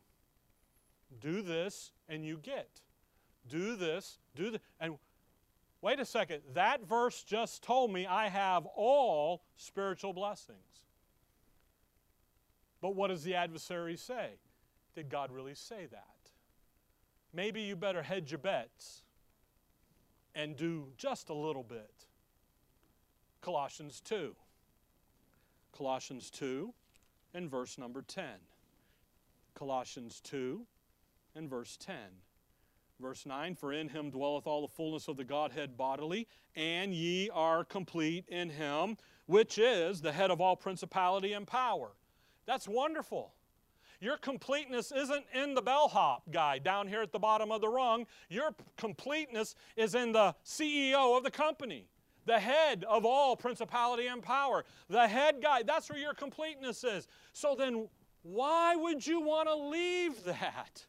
[1.20, 2.80] Do this and you get.
[3.48, 4.61] Do this, do this.
[4.80, 4.98] and
[5.80, 10.58] Wait a second, that verse just told me I have all spiritual blessings.
[12.80, 14.38] But what does the adversary say?
[14.94, 16.04] Did God really say that?
[17.32, 19.02] Maybe you better hedge your bets
[20.34, 22.06] and do just a little bit.
[23.40, 24.34] Colossians 2.
[25.76, 26.72] Colossians 2
[27.34, 28.24] and verse number 10.
[29.54, 30.66] Colossians 2
[31.34, 31.94] and verse 10.
[33.00, 37.30] Verse 9 For in him dwelleth all the fullness of the Godhead bodily, and ye
[37.30, 41.92] are complete in him, which is the head of all principality and power.
[42.46, 43.34] That's wonderful.
[44.00, 48.06] Your completeness isn't in the bellhop guy down here at the bottom of the rung.
[48.28, 51.88] Your completeness is in the CEO of the company,
[52.24, 54.64] the head of all principality and power.
[54.88, 57.08] The head guy, that's where your completeness is.
[57.32, 57.88] So then,
[58.22, 60.87] why would you want to leave that?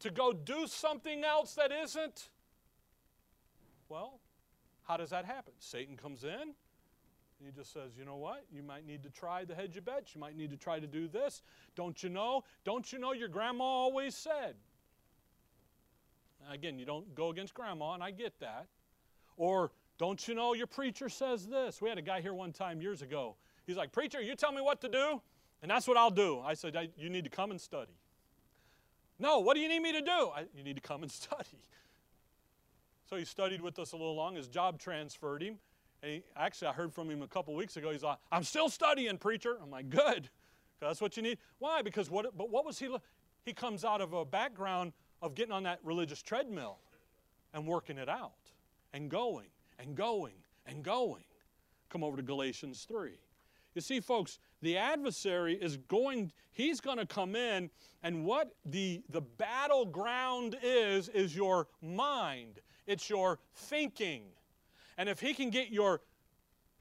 [0.00, 2.28] To go do something else that isn't?
[3.88, 4.20] Well,
[4.82, 5.54] How does that happen?
[5.58, 6.54] Satan comes in,
[7.44, 8.44] he just says, you know what?
[8.52, 10.14] You might need to try the hedge of bets.
[10.14, 11.42] You might need to try to do this.
[11.74, 12.44] Don't you know?
[12.64, 14.54] Don't you know your grandma always said?
[16.50, 18.66] Again, you don't go against grandma, and I get that.
[19.36, 21.80] Or, don't you know your preacher says this?
[21.80, 23.36] We had a guy here one time years ago.
[23.66, 25.20] He's like, Preacher, you tell me what to do,
[25.62, 26.40] and that's what I'll do.
[26.40, 27.92] I said, You need to come and study.
[29.18, 30.30] No, what do you need me to do?
[30.34, 31.58] I, you need to come and study.
[33.08, 34.36] So he studied with us a little long.
[34.36, 35.58] His job transferred him.
[36.02, 37.90] And he, actually, I heard from him a couple weeks ago.
[37.90, 39.56] He's like, I'm still studying, preacher.
[39.62, 40.28] I'm like, good.
[40.80, 41.38] That's what you need.
[41.58, 41.82] Why?
[41.82, 42.94] Because what, but what was he?
[43.44, 46.78] He comes out of a background of getting on that religious treadmill
[47.52, 48.32] and working it out
[48.92, 49.48] and going
[49.78, 50.34] and going
[50.66, 51.24] and going.
[51.88, 53.12] Come over to Galatians 3.
[53.74, 57.70] You see, folks, the adversary is going, he's going to come in,
[58.02, 62.60] and what the, the battleground is, is your mind.
[62.86, 64.22] It's your thinking.
[64.96, 66.00] And if he can get your,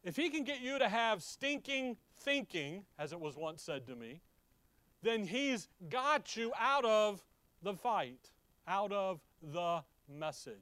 [0.04, 3.96] if he can get you to have stinking thinking, as it was once said to
[3.96, 4.22] me,
[5.02, 7.22] then he's got you out of
[7.64, 8.30] the fight,
[8.66, 10.56] out of the message.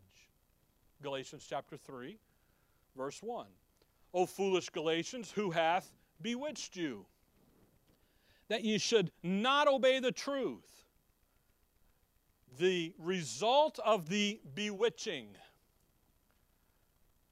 [1.04, 2.18] Galatians chapter 3,
[2.98, 3.46] verse 1.
[4.16, 7.06] O foolish Galatians, who hath bewitched you?
[8.52, 10.84] That you should not obey the truth.
[12.60, 15.38] The result of the bewitching.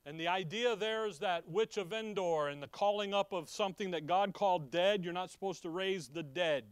[0.05, 3.91] And the idea there is that witch of Endor and the calling up of something
[3.91, 5.03] that God called dead.
[5.03, 6.63] You're not supposed to raise the dead.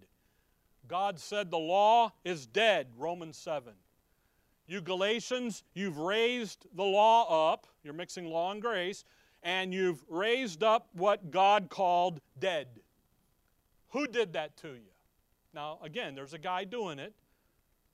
[0.88, 3.74] God said the law is dead, Romans 7.
[4.66, 7.68] You Galatians, you've raised the law up.
[7.84, 9.04] You're mixing law and grace
[9.44, 12.68] and you've raised up what God called dead.
[13.90, 14.92] Who did that to you?
[15.54, 17.14] Now, again, there's a guy doing it.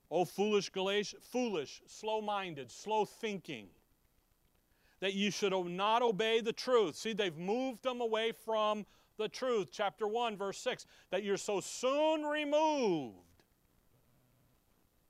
[0.10, 3.68] Oh, foolish Galatians, foolish, slow minded, slow thinking.
[5.00, 6.96] That you should not obey the truth.
[6.96, 8.86] See, they've moved them away from
[9.18, 9.70] the truth.
[9.72, 10.86] Chapter 1, verse 6.
[11.12, 13.33] That you're so soon removed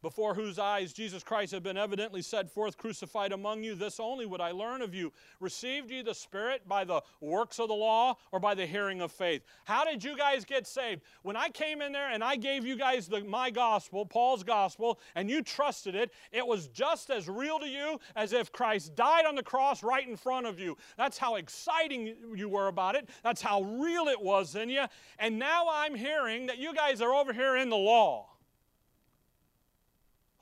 [0.04, 3.74] before whose eyes Jesus Christ had been evidently set forth crucified among you.
[3.74, 5.12] This only would I learn of you.
[5.40, 9.12] Received ye the Spirit by the works of the law or by the hearing of
[9.12, 9.44] faith?
[9.64, 11.02] How did you guys get saved?
[11.24, 15.00] When I came in there and I gave you guys the, my gospel, Paul's gospel,
[15.16, 19.26] and you trusted it, it was just as real to you as if Christ died
[19.26, 20.78] on the cross right in front of you.
[20.98, 23.08] That's how exciting you were about it.
[23.24, 24.84] That's how real it was in you.
[25.18, 28.33] And now I'm hearing that you guys are over here in the law.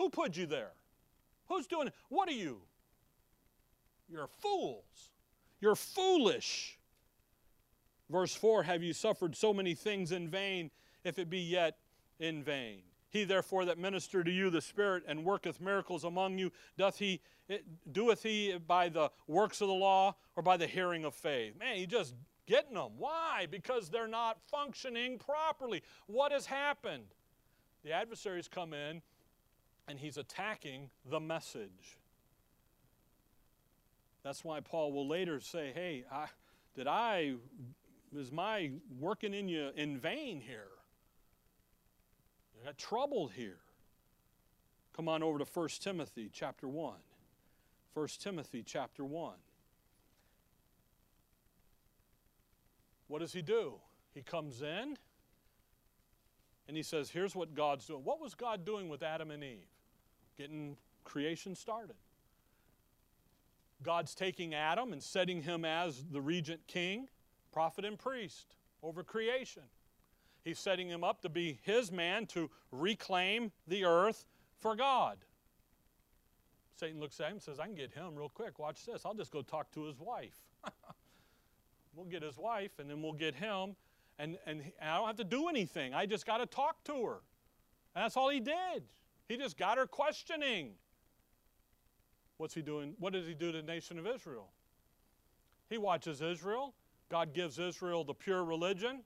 [0.01, 0.71] Who put you there?
[1.47, 1.93] Who's doing it?
[2.09, 2.61] What are you?
[4.09, 5.11] You're fools.
[5.59, 6.79] You're foolish.
[8.09, 10.71] Verse 4 Have you suffered so many things in vain,
[11.03, 11.77] if it be yet
[12.17, 12.81] in vain?
[13.11, 17.21] He therefore that ministered to you the Spirit and worketh miracles among you, doth he
[17.51, 17.59] eh,
[17.91, 21.53] doeth he by the works of the law or by the hearing of faith?
[21.59, 22.15] Man, he just
[22.47, 22.93] getting them.
[22.97, 23.45] Why?
[23.51, 25.83] Because they're not functioning properly.
[26.07, 27.13] What has happened?
[27.83, 29.03] The adversaries come in
[29.91, 31.99] and he's attacking the message.
[34.23, 36.27] That's why Paul will later say, Hey, I,
[36.75, 37.33] did I,
[38.15, 40.69] is my working in you in vain here?
[42.61, 43.57] I got trouble here.
[44.95, 46.93] Come on over to 1 Timothy chapter 1.
[47.93, 49.33] 1 Timothy chapter 1.
[53.09, 53.73] What does he do?
[54.13, 54.97] He comes in
[56.69, 58.05] and he says, Here's what God's doing.
[58.05, 59.70] What was God doing with Adam and Eve?
[60.41, 61.95] Getting creation started.
[63.83, 67.09] God's taking Adam and setting him as the regent king,
[67.51, 69.61] prophet, and priest over creation.
[70.43, 74.25] He's setting him up to be his man to reclaim the earth
[74.57, 75.19] for God.
[76.75, 78.57] Satan looks at him and says, I can get him real quick.
[78.57, 79.05] Watch this.
[79.05, 80.39] I'll just go talk to his wife.
[81.95, 83.75] we'll get his wife, and then we'll get him
[84.17, 85.93] and, and I don't have to do anything.
[85.93, 87.21] I just got to talk to her.
[87.95, 88.83] And that's all he did.
[89.27, 90.71] He just got her questioning.
[92.37, 92.95] What's he doing?
[92.99, 94.49] What does he do to the nation of Israel?
[95.69, 96.73] He watches Israel.
[97.09, 99.03] God gives Israel the pure religion,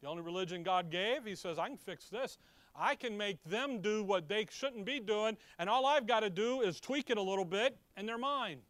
[0.00, 1.24] the only religion God gave.
[1.24, 2.38] He says, I can fix this.
[2.74, 6.30] I can make them do what they shouldn't be doing, and all I've got to
[6.30, 8.60] do is tweak it a little bit, and they're mine.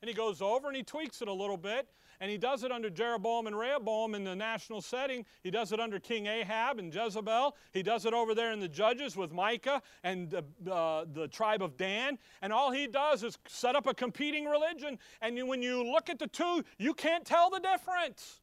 [0.00, 1.88] And he goes over and he tweaks it a little bit,
[2.20, 5.24] and he does it under Jeroboam and Rehoboam in the national setting.
[5.42, 7.56] He does it under King Ahab and Jezebel.
[7.72, 11.62] He does it over there in the judges with Micah and the, uh, the tribe
[11.62, 12.18] of Dan.
[12.42, 14.98] And all he does is set up a competing religion.
[15.20, 18.40] And when you look at the two, you can't tell the difference.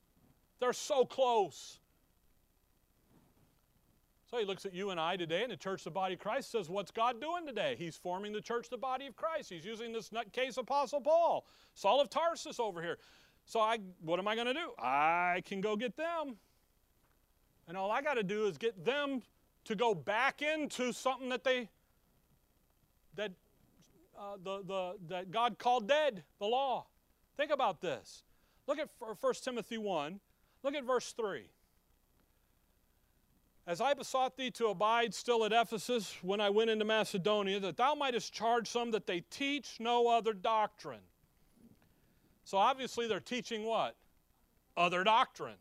[0.60, 1.80] They're so close.
[4.30, 6.52] So he looks at you and I today, and the church, the body of Christ,
[6.52, 7.76] says, What's God doing today?
[7.78, 9.52] He's forming the church, the body of Christ.
[9.52, 11.46] He's using this nutcase Apostle Paul,
[11.76, 12.98] Saul of Tarsus over here.
[13.46, 14.72] So I, what am I going to do?
[14.80, 16.38] I can go get them.
[17.68, 19.22] And all I got to do is get them
[19.66, 21.70] to go back into something that they,
[23.16, 23.32] that,
[24.18, 26.88] uh, the, the, that God called dead, the law.
[27.38, 28.24] Think about this.
[28.68, 30.20] Look at 1 Timothy 1.
[30.64, 31.44] Look at verse 3.
[33.68, 37.78] As I besought thee to abide still at Ephesus when I went into Macedonia, that
[37.78, 40.99] thou mightest charge some that they teach no other doctrine.
[42.43, 43.95] So obviously they're teaching what?
[44.78, 45.55] Other doctrine.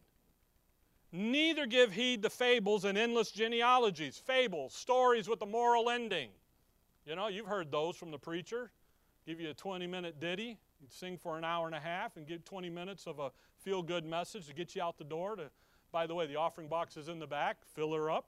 [1.13, 4.19] Neither give heed to fables and endless genealogies.
[4.19, 6.29] Fables, stories with a moral ending.
[7.07, 8.71] You know, you've heard those from the preacher.
[9.27, 12.27] Give you a 20 minute ditty, you sing for an hour and a half, and
[12.27, 13.31] give 20 minutes of a
[13.61, 15.51] feel good message to get you out the door to
[15.95, 17.57] by the way, the offering box is in the back.
[17.77, 18.27] Fill her up.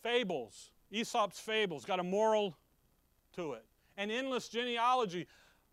[0.00, 0.70] Fables.
[0.92, 2.56] Aesop's fables got a moral
[3.34, 3.64] to it.
[3.96, 5.26] An endless genealogy.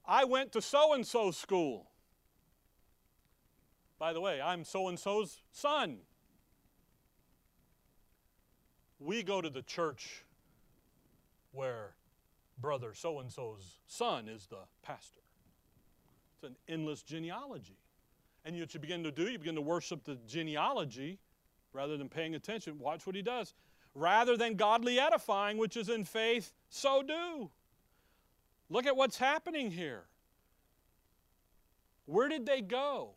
[0.03, 1.91] I went to so and so school.
[3.99, 5.99] By the way, I'm so and so's son.
[8.99, 10.25] We go to the church
[11.51, 11.91] where
[12.59, 15.21] brother so and so's son is the pastor.
[16.33, 17.77] It's an endless genealogy.
[18.47, 21.19] And what you begin to do, you begin to worship the genealogy
[21.73, 22.79] rather than paying attention.
[22.79, 23.53] Watch what he does.
[23.93, 27.51] Rather than godly edifying, which is in faith, so do.
[28.69, 30.05] Look at what's happening here.
[32.05, 33.15] Where did they go?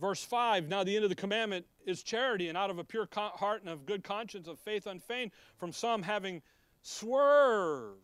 [0.00, 3.08] Verse 5 Now the end of the commandment is charity, and out of a pure
[3.12, 6.40] heart and of good conscience, of faith unfeigned, from some having
[6.82, 7.98] swerved,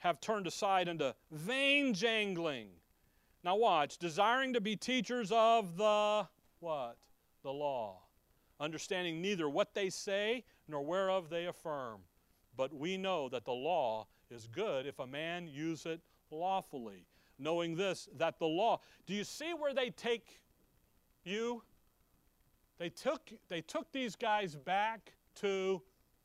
[0.00, 2.68] have turned aside unto vain jangling
[3.44, 6.26] now watch, desiring to be teachers of the
[6.60, 6.96] what?
[7.42, 8.02] The law,
[8.60, 12.00] understanding neither what they say nor whereof they affirm.
[12.56, 17.06] But we know that the law is good if a man use it lawfully.
[17.38, 20.40] Knowing this, that the law, do you see where they take
[21.24, 21.62] you?
[22.78, 25.82] They took, they took these guys back to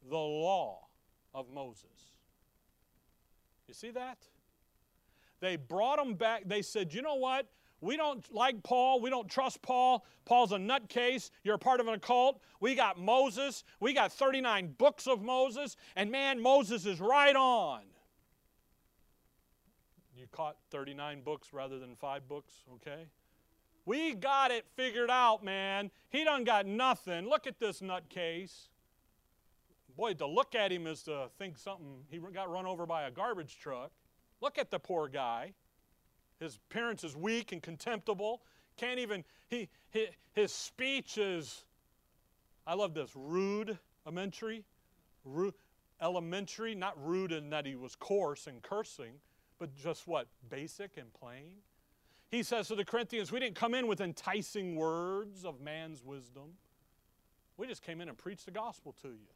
[0.08, 0.88] the law
[1.34, 2.14] of Moses.
[3.68, 4.20] You see that?
[5.40, 6.44] They brought him back.
[6.46, 7.48] They said, you know what?
[7.80, 9.02] We don't like Paul.
[9.02, 10.04] We don't trust Paul.
[10.26, 11.30] Paul's a nutcase.
[11.44, 12.42] You're a part of an occult.
[12.60, 13.64] We got Moses.
[13.80, 15.76] We got 39 books of Moses.
[15.96, 17.82] And man, Moses is right on.
[20.16, 23.06] You caught 39 books rather than five books, okay?
[23.86, 25.92] We got it figured out, man.
[26.10, 27.30] He done got nothing.
[27.30, 28.70] Look at this nutcase.
[29.96, 32.04] Boy, to look at him is to think something.
[32.10, 33.92] He got run over by a garbage truck.
[34.42, 35.54] Look at the poor guy.
[36.40, 38.42] His appearance is weak and contemptible.
[38.78, 41.66] Can't even, he, he his speech is,
[42.66, 44.64] I love this, rude, elementary,
[45.26, 45.56] rude,
[46.02, 49.14] elementary, not rude in that he was coarse and cursing,
[49.58, 50.28] but just what?
[50.50, 51.54] Basic and plain.
[52.30, 56.54] He says to the Corinthians, We didn't come in with enticing words of man's wisdom.
[57.58, 59.34] We just came in and preached the gospel to you.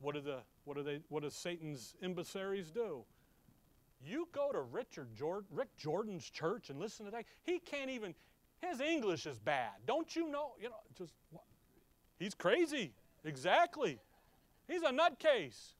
[0.00, 3.04] What do, the, what do, they, what do Satan's emissaries do?
[4.04, 7.24] You go to Richard Jordan, Rick Jordan's church and listen to that.
[7.42, 8.14] He can't even,
[8.60, 9.72] his English is bad.
[9.86, 10.52] Don't you know?
[10.60, 11.14] You know, just,
[12.18, 12.92] he's crazy.
[13.24, 13.98] Exactly.
[14.68, 15.74] He's a nutcase.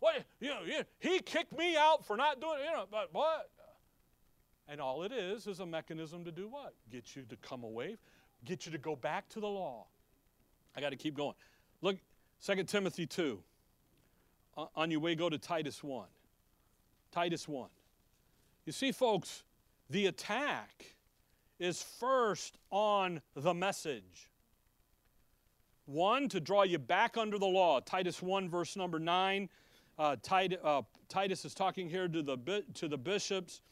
[0.00, 0.60] What, you know,
[1.00, 3.50] he kicked me out for not doing, you know, but what?
[4.68, 6.74] And all it is is a mechanism to do what?
[6.90, 7.96] Get you to come away,
[8.44, 9.86] get you to go back to the law.
[10.76, 11.34] I got to keep going.
[11.80, 11.96] Look,
[12.44, 13.42] 2 Timothy 2.
[14.74, 16.06] On your way, go to Titus 1.
[17.12, 17.68] Titus 1.
[18.66, 19.44] You see, folks,
[19.90, 20.96] the attack
[21.58, 24.30] is first on the message.
[25.86, 27.80] One, to draw you back under the law.
[27.80, 29.48] Titus 1, verse number 9.
[29.98, 30.16] Uh,
[30.62, 33.62] uh, Titus is talking here to the, to the bishops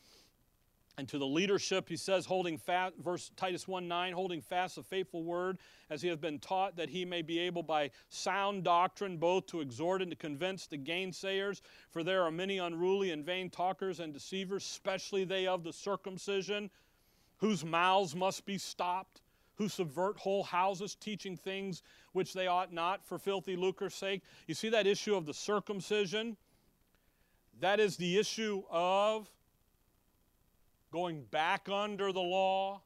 [0.99, 4.82] and to the leadership, he says, holding fast, verse Titus 1 9, holding fast the
[4.82, 5.59] faithful word
[5.90, 9.61] as he has been taught, that he may be able by sound doctrine both to
[9.61, 11.61] exhort and to convince the gainsayers.
[11.90, 16.70] For there are many unruly and vain talkers and deceivers, especially they of the circumcision,
[17.36, 19.20] whose mouths must be stopped,
[19.57, 21.82] who subvert whole houses, teaching things
[22.12, 24.22] which they ought not for filthy lucre's sake.
[24.47, 26.38] You see that issue of the circumcision?
[27.61, 29.30] That is the issue of
[30.97, 32.80] going back under the law,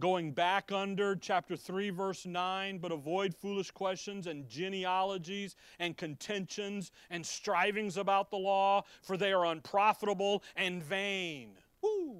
[0.00, 6.90] going back under chapter 3, verse 9, but avoid foolish questions and genealogies and contentions
[7.08, 11.50] and strivings about the law, for they are unprofitable and vain.
[11.80, 12.16] Woo!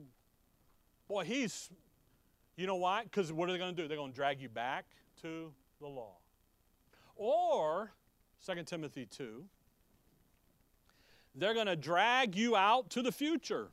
[1.08, 1.70] Boy, he's,
[2.54, 3.02] you know why?
[3.02, 3.88] Because what are they going to do?
[3.88, 4.84] They're going to drag you back
[5.22, 6.18] to the law.
[7.16, 7.90] Or,
[8.46, 9.42] 2 Timothy 2,
[11.34, 13.70] they're going to drag you out to the future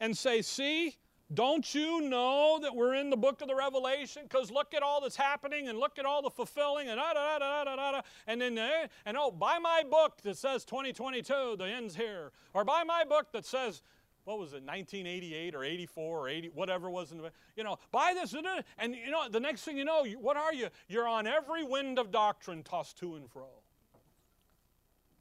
[0.00, 0.96] and say, see,
[1.32, 4.22] don't you know that we're in the book of the Revelation?
[4.24, 7.38] Because look at all that's happening and look at all the fulfilling and da da
[7.38, 8.00] da da da da.
[8.26, 12.32] And then, uh, and oh, buy my book that says 2022, the end's here.
[12.52, 13.82] Or buy my book that says,
[14.24, 18.12] what was it, 1988 or 84 or 80, whatever was in the, you know, buy
[18.14, 18.34] this.
[18.78, 20.68] And, you know, the next thing you know, what are you?
[20.88, 23.46] You're on every wind of doctrine tossed to and fro.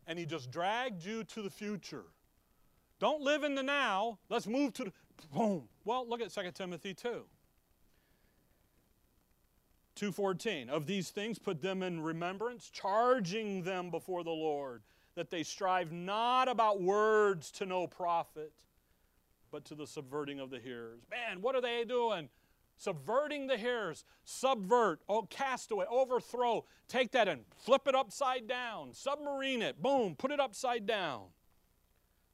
[0.07, 2.05] And he just dragged you to the future.
[2.99, 4.19] Don't live in the now.
[4.29, 4.91] Let's move to the
[5.33, 5.69] boom.
[5.85, 7.23] Well, look at 2 Timothy 2.
[9.95, 14.83] 2:14 Of these things put them in remembrance, charging them before the Lord
[15.15, 18.53] that they strive not about words to no profit,
[19.51, 21.01] but to the subverting of the hearers.
[21.09, 22.29] Man, what are they doing?
[22.77, 24.05] Subverting the hearers.
[24.23, 26.63] Subvert, oh, cast away, overthrow.
[26.87, 28.93] Take that and flip it upside down.
[28.93, 29.81] Submarine it.
[29.81, 31.23] Boom, put it upside down.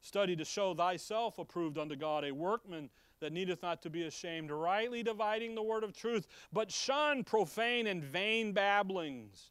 [0.06, 4.52] Study to show thyself approved unto God, a workman that needeth not to be ashamed,
[4.52, 9.50] rightly dividing the word of truth, but shun profane and vain babblings,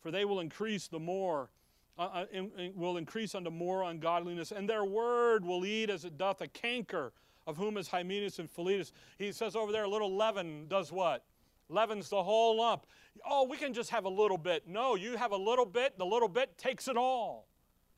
[0.00, 1.50] for they will increase the more.
[1.98, 6.40] Uh, uh, will increase unto more ungodliness, and their word will eat as it doth
[6.42, 7.12] a canker,
[7.48, 8.92] of whom is Hymenaeus and Philetus.
[9.18, 11.24] He says over there, a little leaven does what?
[11.68, 12.86] Leavens the whole lump.
[13.28, 14.68] Oh, we can just have a little bit.
[14.68, 17.47] No, you have a little bit, the little bit takes it all.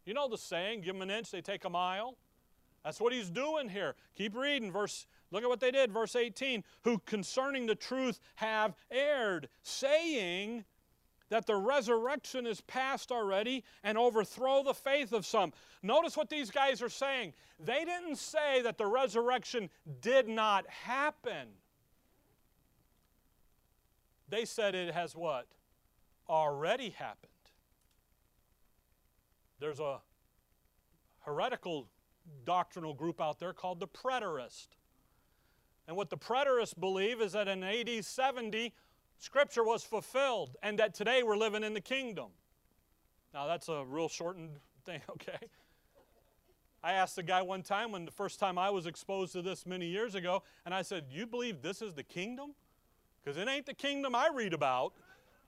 [0.05, 2.17] You know the saying, give them an inch, they take a mile.
[2.85, 3.95] That's what he's doing here.
[4.17, 4.73] Keep reading.
[4.73, 5.93] Verse, look at what they did.
[5.93, 10.65] Verse 18, who concerning the truth have erred, saying
[11.29, 15.53] that the resurrection is past already and overthrow the faith of some.
[15.83, 17.33] Notice what these guys are saying.
[17.59, 19.71] They didn't say that the resurrection
[20.01, 21.49] did not happen.
[24.29, 25.47] They said it has what?
[26.29, 27.30] Already happened.
[29.61, 30.01] There's a
[31.21, 31.89] heretical
[32.45, 34.69] doctrinal group out there called the preterist.
[35.87, 38.73] And what the preterists believe is that in AD 70,
[39.19, 42.29] Scripture was fulfilled and that today we're living in the kingdom.
[43.35, 44.51] Now, that's a real shortened
[44.85, 45.39] thing, okay?
[46.83, 49.67] I asked the guy one time when the first time I was exposed to this
[49.67, 52.55] many years ago, and I said, You believe this is the kingdom?
[53.23, 54.95] Because it ain't the kingdom I read about.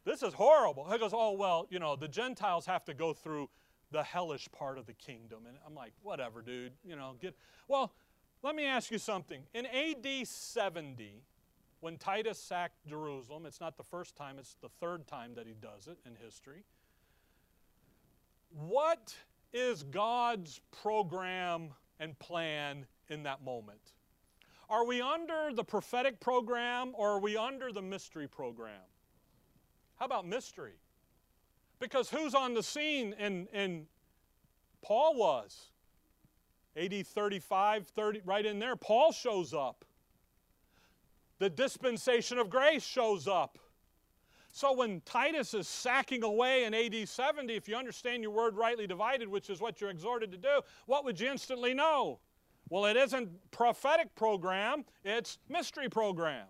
[0.04, 0.90] This is horrible.
[0.90, 3.48] He goes, Oh, well, you know, the Gentiles have to go through
[3.92, 5.44] the hellish part of the kingdom.
[5.46, 6.72] And I'm like, whatever, dude.
[6.84, 7.36] You know, get.
[7.68, 7.92] Well,
[8.42, 9.42] let me ask you something.
[9.54, 11.22] In AD 70,
[11.80, 15.54] when Titus sacked Jerusalem, it's not the first time, it's the third time that he
[15.54, 16.64] does it in history.
[18.50, 19.14] What
[19.52, 21.70] is God's program
[22.00, 23.92] and plan in that moment?
[24.68, 28.80] Are we under the prophetic program or are we under the mystery program?
[29.96, 30.74] How about mystery?
[31.82, 33.12] Because who's on the scene?
[33.18, 33.86] And, and
[34.82, 35.70] Paul was.
[36.76, 39.84] AD 35, 30, right in there, Paul shows up.
[41.40, 43.58] The dispensation of grace shows up.
[44.52, 48.86] So when Titus is sacking away in AD 70, if you understand your word rightly
[48.86, 52.20] divided, which is what you're exhorted to do, what would you instantly know?
[52.68, 56.46] Well, it isn't prophetic program, it's mystery program.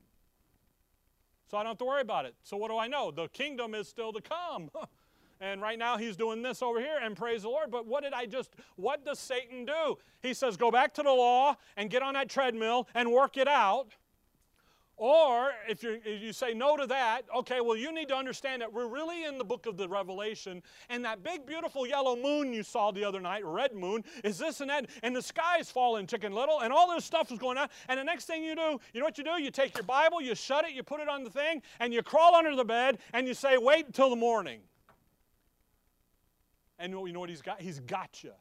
[1.50, 2.34] So I don't have to worry about it.
[2.42, 3.10] So what do I know?
[3.10, 4.68] The kingdom is still to come.
[5.42, 7.70] and right now he's doing this over here and praise the Lord.
[7.70, 9.98] But what did I just, what does Satan do?
[10.22, 13.48] He says, go back to the law and get on that treadmill and work it
[13.48, 13.88] out.
[14.96, 18.72] Or if, if, you say no to that, okay, well, you need to understand that
[18.72, 22.62] we're really in the book of the Revelation, and that big, beautiful yellow moon you
[22.62, 26.32] saw the other night, red moon, is this and that, and the sky's falling, chicken
[26.32, 27.68] little, and all this stuff is going on.
[27.88, 29.42] And the next thing you do, you know what you do?
[29.42, 32.02] You take your Bible, you shut it, you put it on the thing, and you
[32.04, 34.60] crawl under the bed, and you say, wait until the morning.
[36.82, 37.60] And you know what he's got?
[37.60, 38.32] He's got you.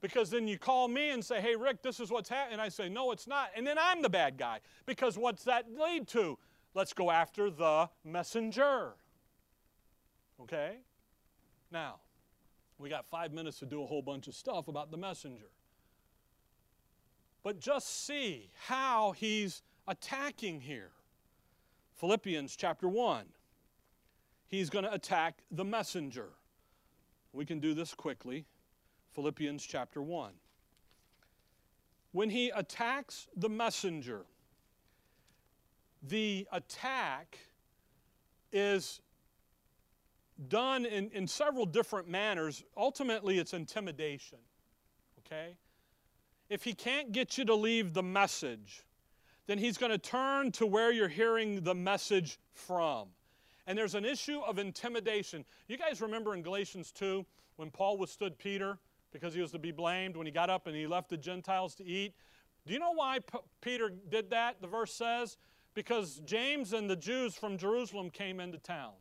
[0.00, 2.54] Because then you call me and say, hey, Rick, this is what's happening.
[2.54, 3.50] And I say, no, it's not.
[3.56, 4.58] And then I'm the bad guy.
[4.84, 6.36] Because what's that lead to?
[6.74, 8.94] Let's go after the messenger.
[10.42, 10.78] Okay?
[11.70, 12.00] Now,
[12.76, 15.50] we got five minutes to do a whole bunch of stuff about the messenger.
[17.44, 20.90] But just see how he's attacking here.
[21.94, 23.26] Philippians chapter 1.
[24.48, 26.30] He's going to attack the messenger.
[27.34, 28.46] We can do this quickly.
[29.12, 30.32] Philippians chapter 1.
[32.12, 34.24] When he attacks the messenger,
[36.00, 37.38] the attack
[38.52, 39.00] is
[40.48, 42.62] done in, in several different manners.
[42.76, 44.38] Ultimately, it's intimidation.
[45.26, 45.56] Okay?
[46.48, 48.84] If he can't get you to leave the message,
[49.46, 53.08] then he's going to turn to where you're hearing the message from.
[53.66, 55.44] And there's an issue of intimidation.
[55.68, 57.24] You guys remember in Galatians 2
[57.56, 58.78] when Paul withstood Peter
[59.12, 61.74] because he was to be blamed when he got up and he left the Gentiles
[61.76, 62.14] to eat?
[62.66, 64.60] Do you know why P- Peter did that?
[64.60, 65.36] The verse says,
[65.74, 68.92] because James and the Jews from Jerusalem came into town.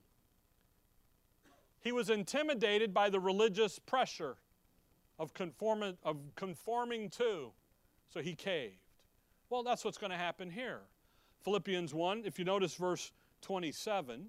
[1.80, 4.38] He was intimidated by the religious pressure
[5.20, 5.32] of,
[6.04, 7.52] of conforming to,
[8.10, 8.78] so he caved.
[9.50, 10.82] Well, that's what's going to happen here.
[11.44, 13.12] Philippians 1, if you notice verse
[13.42, 14.28] 27,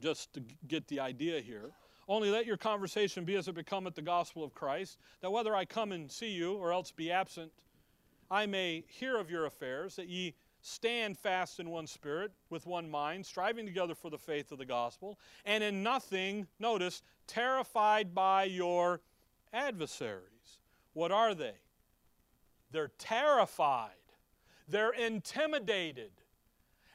[0.00, 1.70] just to get the idea here.
[2.08, 5.64] Only let your conversation be as it becometh the gospel of Christ, that whether I
[5.64, 7.52] come and see you or else be absent,
[8.30, 12.90] I may hear of your affairs, that ye stand fast in one spirit, with one
[12.90, 18.44] mind, striving together for the faith of the gospel, and in nothing, notice, terrified by
[18.44, 19.00] your
[19.52, 20.58] adversaries.
[20.94, 21.54] What are they?
[22.70, 23.92] They're terrified,
[24.66, 26.10] they're intimidated.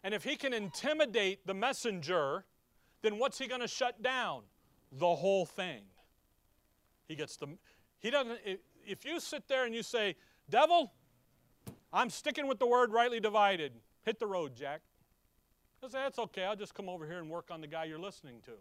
[0.04, 2.46] And if he can intimidate the messenger,
[3.04, 4.42] then what's he going to shut down?
[4.92, 5.84] The whole thing.
[7.08, 7.48] He gets the,
[8.00, 8.40] he doesn't,
[8.86, 10.16] if you sit there and you say,
[10.50, 10.92] Devil,
[11.92, 13.74] I'm sticking with the word rightly divided.
[14.04, 14.82] Hit the road, Jack.
[15.84, 16.46] I say, that's okay.
[16.46, 18.54] I'll just come over here and work on the guy you're listening to.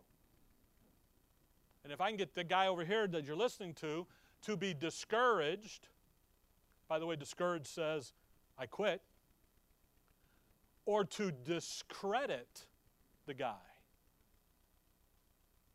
[1.84, 4.06] And if I can get the guy over here that you're listening to
[4.42, 5.88] to be discouraged,
[6.88, 8.12] by the way, discouraged says,
[8.58, 9.02] I quit,
[10.84, 12.66] or to discredit
[13.26, 13.54] the guy,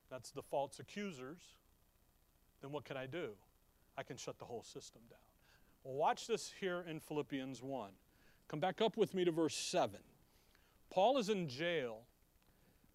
[0.09, 1.39] that's the false accusers,
[2.61, 3.29] then what can I do?
[3.97, 5.19] I can shut the whole system down.
[5.83, 7.89] Well, watch this here in Philippians 1.
[8.47, 9.99] Come back up with me to verse 7.
[10.89, 12.01] Paul is in jail,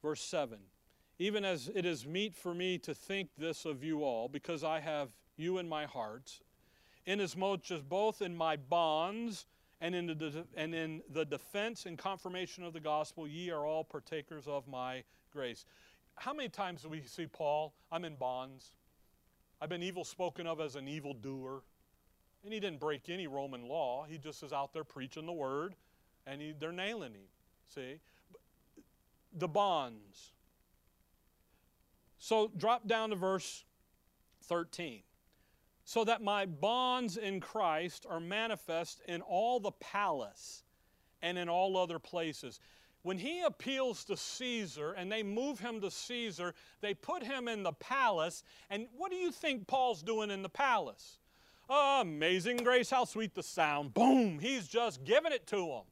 [0.01, 0.59] verse 7.
[1.19, 4.81] Even as it is meet for me to think this of you all, because I
[4.81, 6.41] have you in my heart,
[7.07, 9.47] inasmuch as both in my bonds
[9.81, 13.85] and in the, and in the defense and confirmation of the gospel, ye are all
[13.85, 15.03] partakers of my
[15.33, 15.67] grace.
[16.17, 17.75] How many times do we see Paul?
[17.91, 18.73] I'm in bonds.
[19.61, 21.63] I've been evil spoken of as an evil doer.
[22.45, 24.05] And he didn't break any Roman law.
[24.09, 25.77] He just is out there preaching the word,
[26.27, 27.29] and he, they're nailing him.
[27.73, 28.01] See?
[29.33, 30.33] The bonds.
[32.19, 33.65] So drop down to verse
[34.45, 35.03] 13.
[35.85, 40.63] So that my bonds in Christ are manifest in all the palace
[41.21, 42.61] and in all other places.
[43.03, 47.65] When he appeals to Caesar and they move him to Caesar, they put him in
[47.65, 48.45] the palace.
[48.71, 51.19] And what do you think Paul's doing in the palace?
[51.69, 53.95] Oh, amazing grace, how sweet the sound.
[53.95, 55.83] Boom, he's just giving it to them.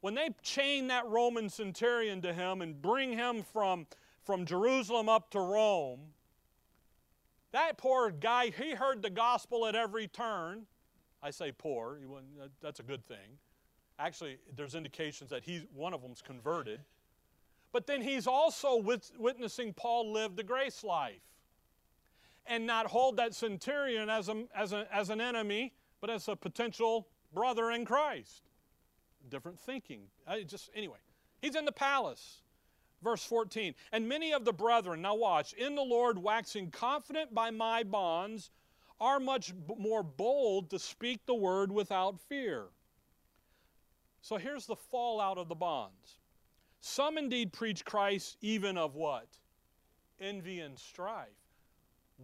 [0.00, 3.86] When they chain that Roman centurion to him and bring him from,
[4.24, 6.00] from Jerusalem up to Rome,
[7.52, 10.66] that poor guy, he heard the gospel at every turn.
[11.22, 11.98] I say poor,
[12.62, 13.38] that's a good thing.
[14.00, 16.80] Actually, there's indications that he's, one of them's converted.
[17.70, 18.82] But then he's also
[19.18, 21.20] witnessing Paul live the grace life
[22.46, 26.34] and not hold that centurion as, a, as, a, as an enemy, but as a
[26.34, 28.42] potential brother in Christ.
[29.28, 30.00] Different thinking.
[30.26, 30.96] I just anyway,
[31.42, 32.42] he's in the palace.
[33.02, 33.74] Verse 14.
[33.92, 38.50] And many of the brethren, now watch, in the Lord waxing confident by my bonds,
[39.00, 42.66] are much more bold to speak the word without fear.
[44.20, 46.18] So here's the fallout of the bonds.
[46.80, 49.28] Some indeed preach Christ even of what?
[50.20, 51.28] Envy and strife.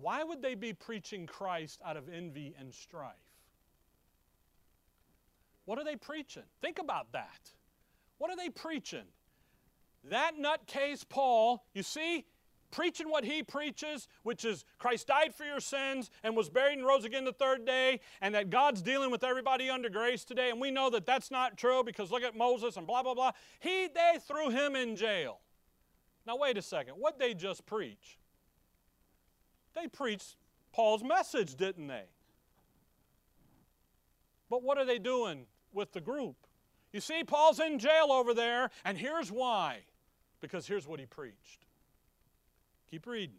[0.01, 3.15] Why would they be preaching Christ out of envy and strife?
[5.65, 6.45] What are they preaching?
[6.61, 7.51] Think about that.
[8.19, 9.07] What are they preaching?
[10.05, 12.25] That nutcase Paul, you see,
[12.71, 16.87] preaching what he preaches, which is Christ died for your sins and was buried and
[16.87, 20.51] rose again the third day, and that God's dealing with everybody under grace today.
[20.51, 23.33] And we know that that's not true because look at Moses and blah, blah, blah.
[23.61, 25.41] He, they threw him in jail.
[26.27, 26.95] Now, wait a second.
[26.95, 28.19] What they just preach?
[29.75, 30.37] They preached
[30.73, 32.05] Paul's message, didn't they?
[34.49, 36.37] But what are they doing with the group?
[36.93, 39.81] You see, Paul's in jail over there, and here's why.
[40.41, 41.66] Because here's what he preached.
[42.91, 43.37] Keep reading.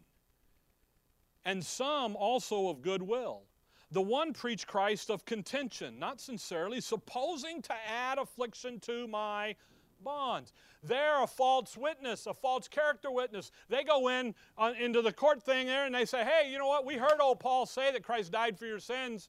[1.44, 3.42] And some also of goodwill.
[3.90, 9.56] The one preached Christ of contention, not sincerely, supposing to add affliction to my
[10.04, 10.52] bonds.
[10.82, 13.50] They're a false witness, a false character witness.
[13.68, 16.68] They go in uh, into the court thing there and they say, hey, you know
[16.68, 16.84] what?
[16.84, 19.28] We heard old Paul say that Christ died for your sins.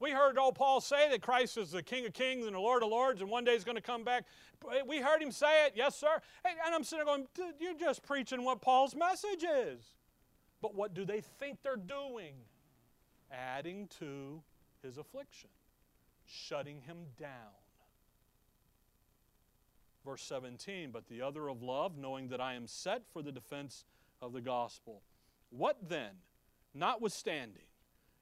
[0.00, 2.82] We heard old Paul say that Christ is the King of Kings and the Lord
[2.82, 4.24] of Lords and one day he's going to come back.
[4.86, 6.20] We heard him say it, yes, sir.
[6.44, 7.28] And I'm sitting there going,
[7.60, 9.92] you're just preaching what Paul's message is.
[10.62, 12.34] But what do they think they're doing?
[13.30, 14.42] Adding to
[14.82, 15.50] his affliction,
[16.24, 17.30] shutting him down.
[20.04, 23.84] Verse 17, but the other of love, knowing that I am set for the defense
[24.22, 25.02] of the gospel.
[25.50, 26.12] What then?
[26.74, 27.64] Notwithstanding,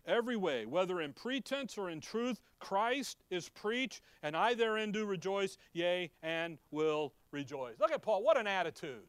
[0.07, 5.05] every way, whether in pretense or in truth, Christ is preached, and I therein do
[5.05, 7.74] rejoice, yea, and will rejoice.
[7.78, 9.07] Look at Paul, what an attitude.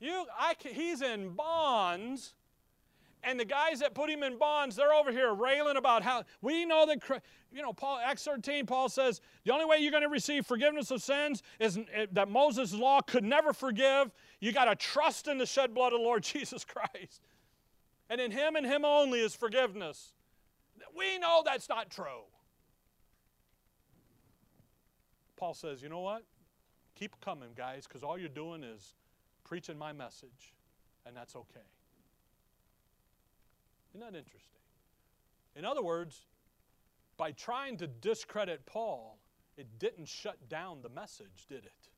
[0.00, 2.34] You, I, he's in bonds,
[3.24, 6.64] and the guys that put him in bonds, they're over here railing about how we
[6.64, 7.02] know that,
[7.52, 10.90] you know, Paul, Acts 13, Paul says the only way you're going to receive forgiveness
[10.92, 14.12] of sins is eh, that Moses' law could never forgive.
[14.40, 17.22] You got to trust in the shed blood of the Lord Jesus Christ.
[18.10, 20.12] And in Him and Him only is forgiveness.
[20.96, 22.24] We know that's not true.
[25.36, 26.24] Paul says, you know what?
[26.96, 28.94] Keep coming, guys, because all you're doing is
[29.44, 30.54] preaching my message,
[31.06, 31.60] and that's okay.
[33.90, 34.62] Isn't that interesting?
[35.54, 36.26] In other words,
[37.16, 39.18] by trying to discredit Paul,
[39.56, 41.90] it didn't shut down the message, did it?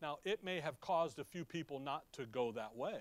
[0.00, 3.00] Now, it may have caused a few people not to go that way,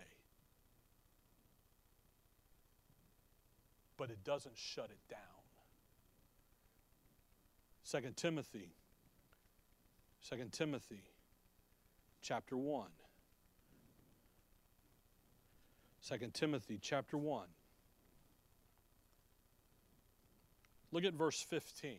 [3.98, 5.20] but it doesn't shut it down.
[7.90, 8.76] 2 Timothy
[10.30, 11.04] 2 Timothy
[12.22, 12.88] chapter 1
[16.06, 17.48] 2 Timothy chapter 1
[20.92, 21.98] Look at verse 15.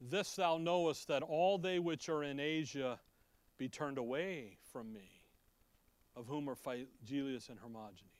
[0.00, 3.00] This thou knowest that all they which are in Asia
[3.58, 5.08] be turned away from me,
[6.14, 8.15] of whom are Phygellus and Hermogenes.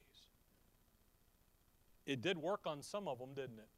[2.06, 3.68] It did work on some of them, didn't it?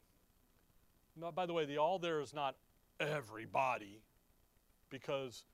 [1.17, 2.57] Now, by the way, the all there is not
[3.01, 4.03] everybody,
[4.91, 5.45] because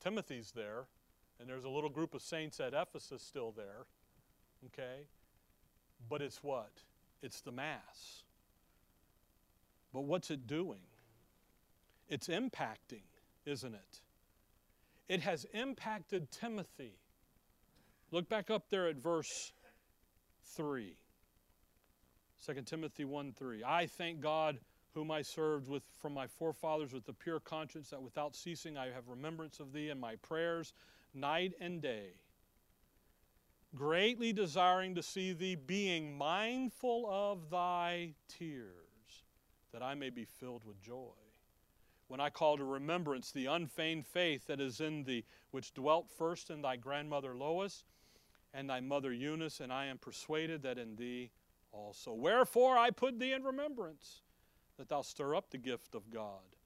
[0.00, 0.86] Timothy's there,
[1.40, 3.86] and there's a little group of saints at Ephesus still there,
[4.66, 5.06] okay?
[6.08, 6.82] But it's what?
[7.22, 8.22] It's the mass.
[9.92, 10.80] But what's it doing?
[12.08, 13.06] It's impacting,
[13.46, 14.00] isn't it?
[15.08, 16.98] It has impacted Timothy.
[18.10, 19.52] Look back up there at verse
[20.56, 20.96] 3.
[22.44, 23.64] 2 Timothy 1 3.
[23.64, 24.58] I thank God
[24.94, 28.86] whom I served with from my forefathers with a pure conscience, that without ceasing I
[28.86, 30.72] have remembrance of thee in my prayers
[31.14, 32.14] night and day,
[33.74, 39.24] greatly desiring to see thee, being mindful of thy tears
[39.72, 41.14] that I may be filled with joy.
[42.08, 46.48] When I call to remembrance the unfeigned faith that is in thee, which dwelt first
[46.50, 47.84] in thy grandmother Lois
[48.54, 51.30] and thy mother Eunice, and I am persuaded that in thee
[51.78, 52.12] also.
[52.12, 54.22] Wherefore I put thee in remembrance,
[54.76, 56.56] that thou stir up the gift of God,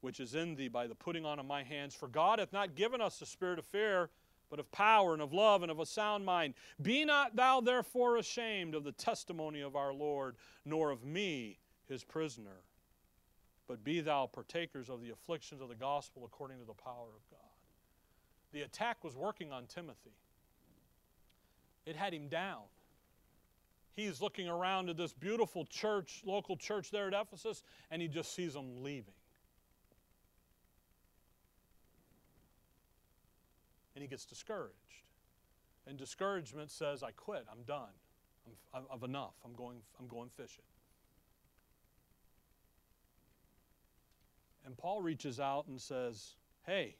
[0.00, 1.94] which is in thee by the putting on of my hands.
[1.94, 4.10] For God hath not given us the spirit of fear,
[4.50, 6.54] but of power and of love and of a sound mind.
[6.80, 11.58] Be not thou therefore ashamed of the testimony of our Lord, nor of me
[11.88, 12.62] his prisoner.
[13.66, 17.28] But be thou partakers of the afflictions of the gospel according to the power of
[17.30, 17.40] God.
[18.52, 20.14] The attack was working on Timothy,
[21.84, 22.62] it had him down.
[23.96, 28.34] He's looking around at this beautiful church, local church there at Ephesus, and he just
[28.34, 29.14] sees them leaving.
[33.94, 34.74] And he gets discouraged.
[35.86, 37.88] And discouragement says, I quit, I'm done.
[38.74, 39.34] I'm, I've enough.
[39.42, 40.64] I'm going, I'm going fishing.
[44.66, 46.34] And Paul reaches out and says,
[46.66, 46.96] Hey,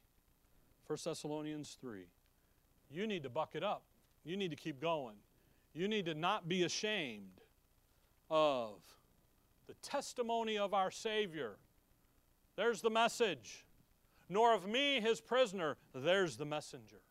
[0.86, 2.04] 1 Thessalonians 3,
[2.90, 3.82] you need to buck it up.
[4.24, 5.16] You need to keep going.
[5.76, 7.42] You need to not be ashamed
[8.30, 8.80] of
[9.66, 11.58] the testimony of our Savior.
[12.56, 13.66] There's the message.
[14.30, 15.76] Nor of me, his prisoner.
[15.94, 17.02] There's the messenger.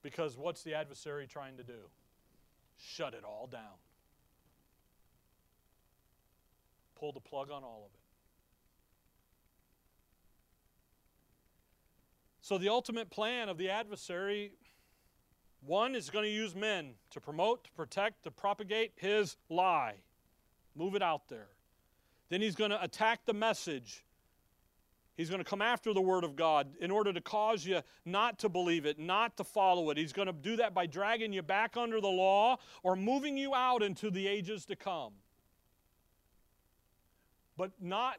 [0.00, 1.90] Because what's the adversary trying to do?
[2.78, 3.76] Shut it all down.
[6.98, 8.00] Pull the plug on all of it.
[12.40, 14.52] So, the ultimate plan of the adversary
[15.66, 19.94] one is going to use men to promote, to protect, to propagate his lie,
[20.74, 21.48] move it out there.
[22.28, 24.04] Then he's going to attack the message.
[25.16, 28.40] He's going to come after the Word of God in order to cause you not
[28.40, 29.96] to believe it, not to follow it.
[29.96, 33.54] He's going to do that by dragging you back under the law or moving you
[33.54, 35.12] out into the ages to come.
[37.56, 38.18] But not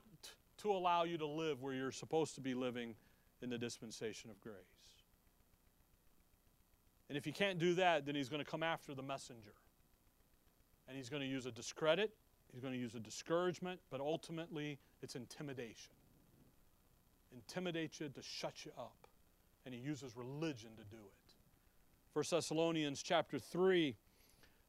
[0.59, 2.95] to allow you to live where you're supposed to be living
[3.41, 4.55] in the dispensation of grace.
[7.15, 9.53] And if he can't do that, then he's going to come after the messenger.
[10.85, 12.11] And he's going to use a discredit,
[12.51, 15.93] he's going to use a discouragement, but ultimately it's intimidation.
[17.33, 19.07] Intimidate you to shut you up.
[19.65, 21.33] And he uses religion to do it.
[22.11, 23.95] 1 Thessalonians chapter 3,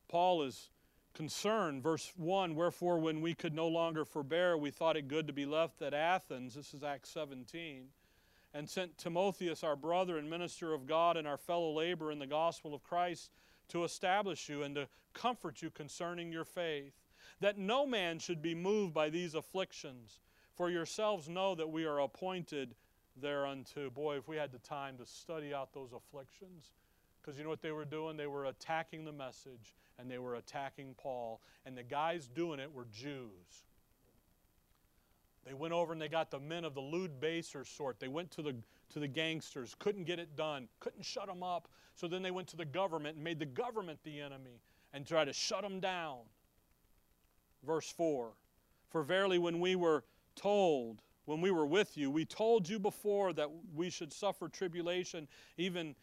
[0.06, 0.70] Paul is
[1.14, 1.82] concerned.
[1.82, 5.46] Verse 1 Wherefore, when we could no longer forbear, we thought it good to be
[5.46, 6.54] left at Athens.
[6.54, 7.88] This is Acts 17.
[8.56, 12.26] And sent Timotheus, our brother and minister of God, and our fellow laborer in the
[12.26, 13.30] gospel of Christ,
[13.68, 16.94] to establish you and to comfort you concerning your faith,
[17.40, 20.20] that no man should be moved by these afflictions.
[20.54, 22.74] For yourselves know that we are appointed
[23.20, 23.90] thereunto.
[23.90, 26.72] Boy, if we had the time to study out those afflictions,
[27.20, 28.16] because you know what they were doing?
[28.16, 31.42] They were attacking the message and they were attacking Paul.
[31.66, 33.65] And the guys doing it were Jews.
[35.46, 38.00] They went over and they got the men of the lewd baser sort.
[38.00, 38.56] They went to the,
[38.90, 41.68] to the gangsters, couldn't get it done, couldn't shut them up.
[41.94, 44.60] So then they went to the government and made the government the enemy
[44.92, 46.18] and tried to shut them down.
[47.64, 48.32] Verse 4
[48.88, 50.02] For verily, when we were
[50.34, 55.28] told, when we were with you, we told you before that we should suffer tribulation,
[55.58, 55.94] even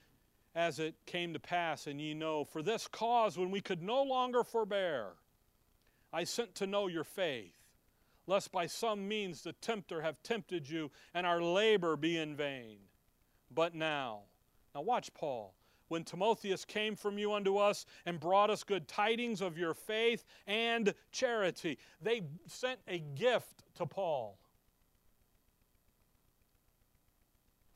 [0.56, 2.46] as it came to pass, and ye know.
[2.46, 5.08] For this cause, when we could no longer forbear,
[6.14, 7.63] I sent to know your faith
[8.28, 12.78] lest by some means the tempter have tempted you and our labor be in vain.
[13.54, 14.22] But now,
[14.74, 15.56] now watch Paul.
[15.90, 20.26] When Timotheus came from you unto us and brought us good tidings of your faith
[20.48, 24.40] and charity, they sent a gift to Paul.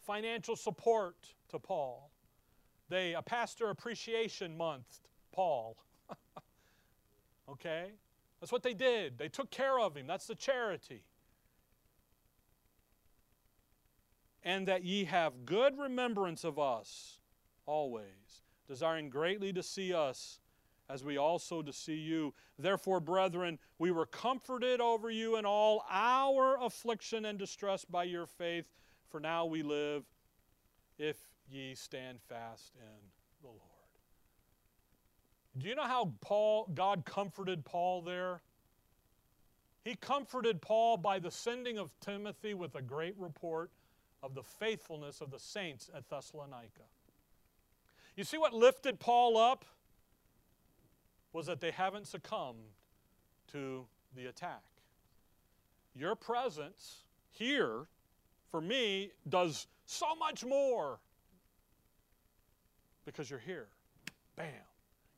[0.02, 1.16] Financial support
[1.50, 2.10] to Paul.
[2.90, 5.02] They a pastor appreciation month,
[5.34, 5.78] Paul.
[7.50, 7.92] okay?
[8.40, 9.18] That's what they did.
[9.18, 10.08] They took care of him.
[10.08, 11.04] That's the charity.
[14.44, 17.20] And that ye have good remembrance of us
[17.66, 20.40] always, desiring greatly to see us
[20.90, 22.34] as we also to see you.
[22.58, 28.26] Therefore, brethren, we were comforted over you in all our affliction and distress by your
[28.26, 28.72] faith,
[29.10, 30.06] for now we live
[30.98, 31.18] if
[31.50, 33.17] ye stand fast in.
[35.58, 38.42] Do you know how Paul, God comforted Paul there?
[39.84, 43.72] He comforted Paul by the sending of Timothy with a great report
[44.22, 46.84] of the faithfulness of the saints at Thessalonica.
[48.16, 49.66] You see what lifted Paul up?
[51.34, 52.66] Was that they haven't succumbed
[53.52, 53.86] to
[54.16, 54.64] the attack.
[55.96, 57.88] Your presence here,
[58.52, 61.00] for me, does so much more
[63.06, 63.68] because you're here.
[64.36, 64.52] Bam.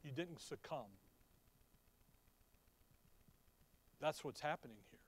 [0.04, 0.92] You didn't succumb.
[4.00, 5.00] That's what's happening here.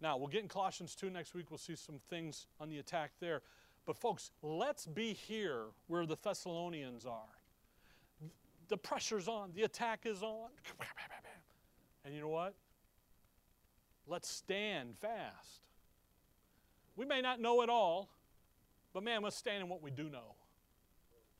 [0.00, 1.50] Now, we'll get in Colossians 2 next week.
[1.50, 3.42] We'll see some things on the attack there.
[3.84, 7.20] But, folks, let's be here where the Thessalonians are.
[8.68, 10.48] The pressure's on, the attack is on.
[12.04, 12.54] And you know what?
[14.06, 15.60] Let's stand fast.
[16.96, 18.08] We may not know it all,
[18.92, 20.35] but man, let's stand in what we do know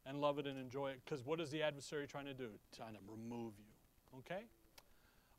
[0.07, 1.00] and love it and enjoy it.
[1.04, 2.50] Because what is the adversary trying to do?
[2.76, 4.18] Trying to remove you.
[4.20, 4.44] Okay?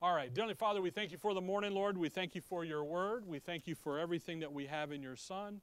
[0.02, 0.32] All right.
[0.32, 1.98] Dearly Father, we thank you for the morning, Lord.
[1.98, 3.26] We thank you for your word.
[3.26, 5.62] We thank you for everything that we have in your Son.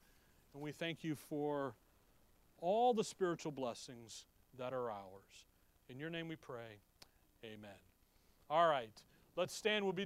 [0.54, 1.74] And we thank you for
[2.60, 4.24] all the spiritual blessings
[4.58, 5.46] that are ours.
[5.88, 6.80] In your name we pray.
[7.44, 7.70] Amen.
[8.50, 8.90] All right.
[9.36, 9.84] Let's stand.
[9.84, 10.02] We'll be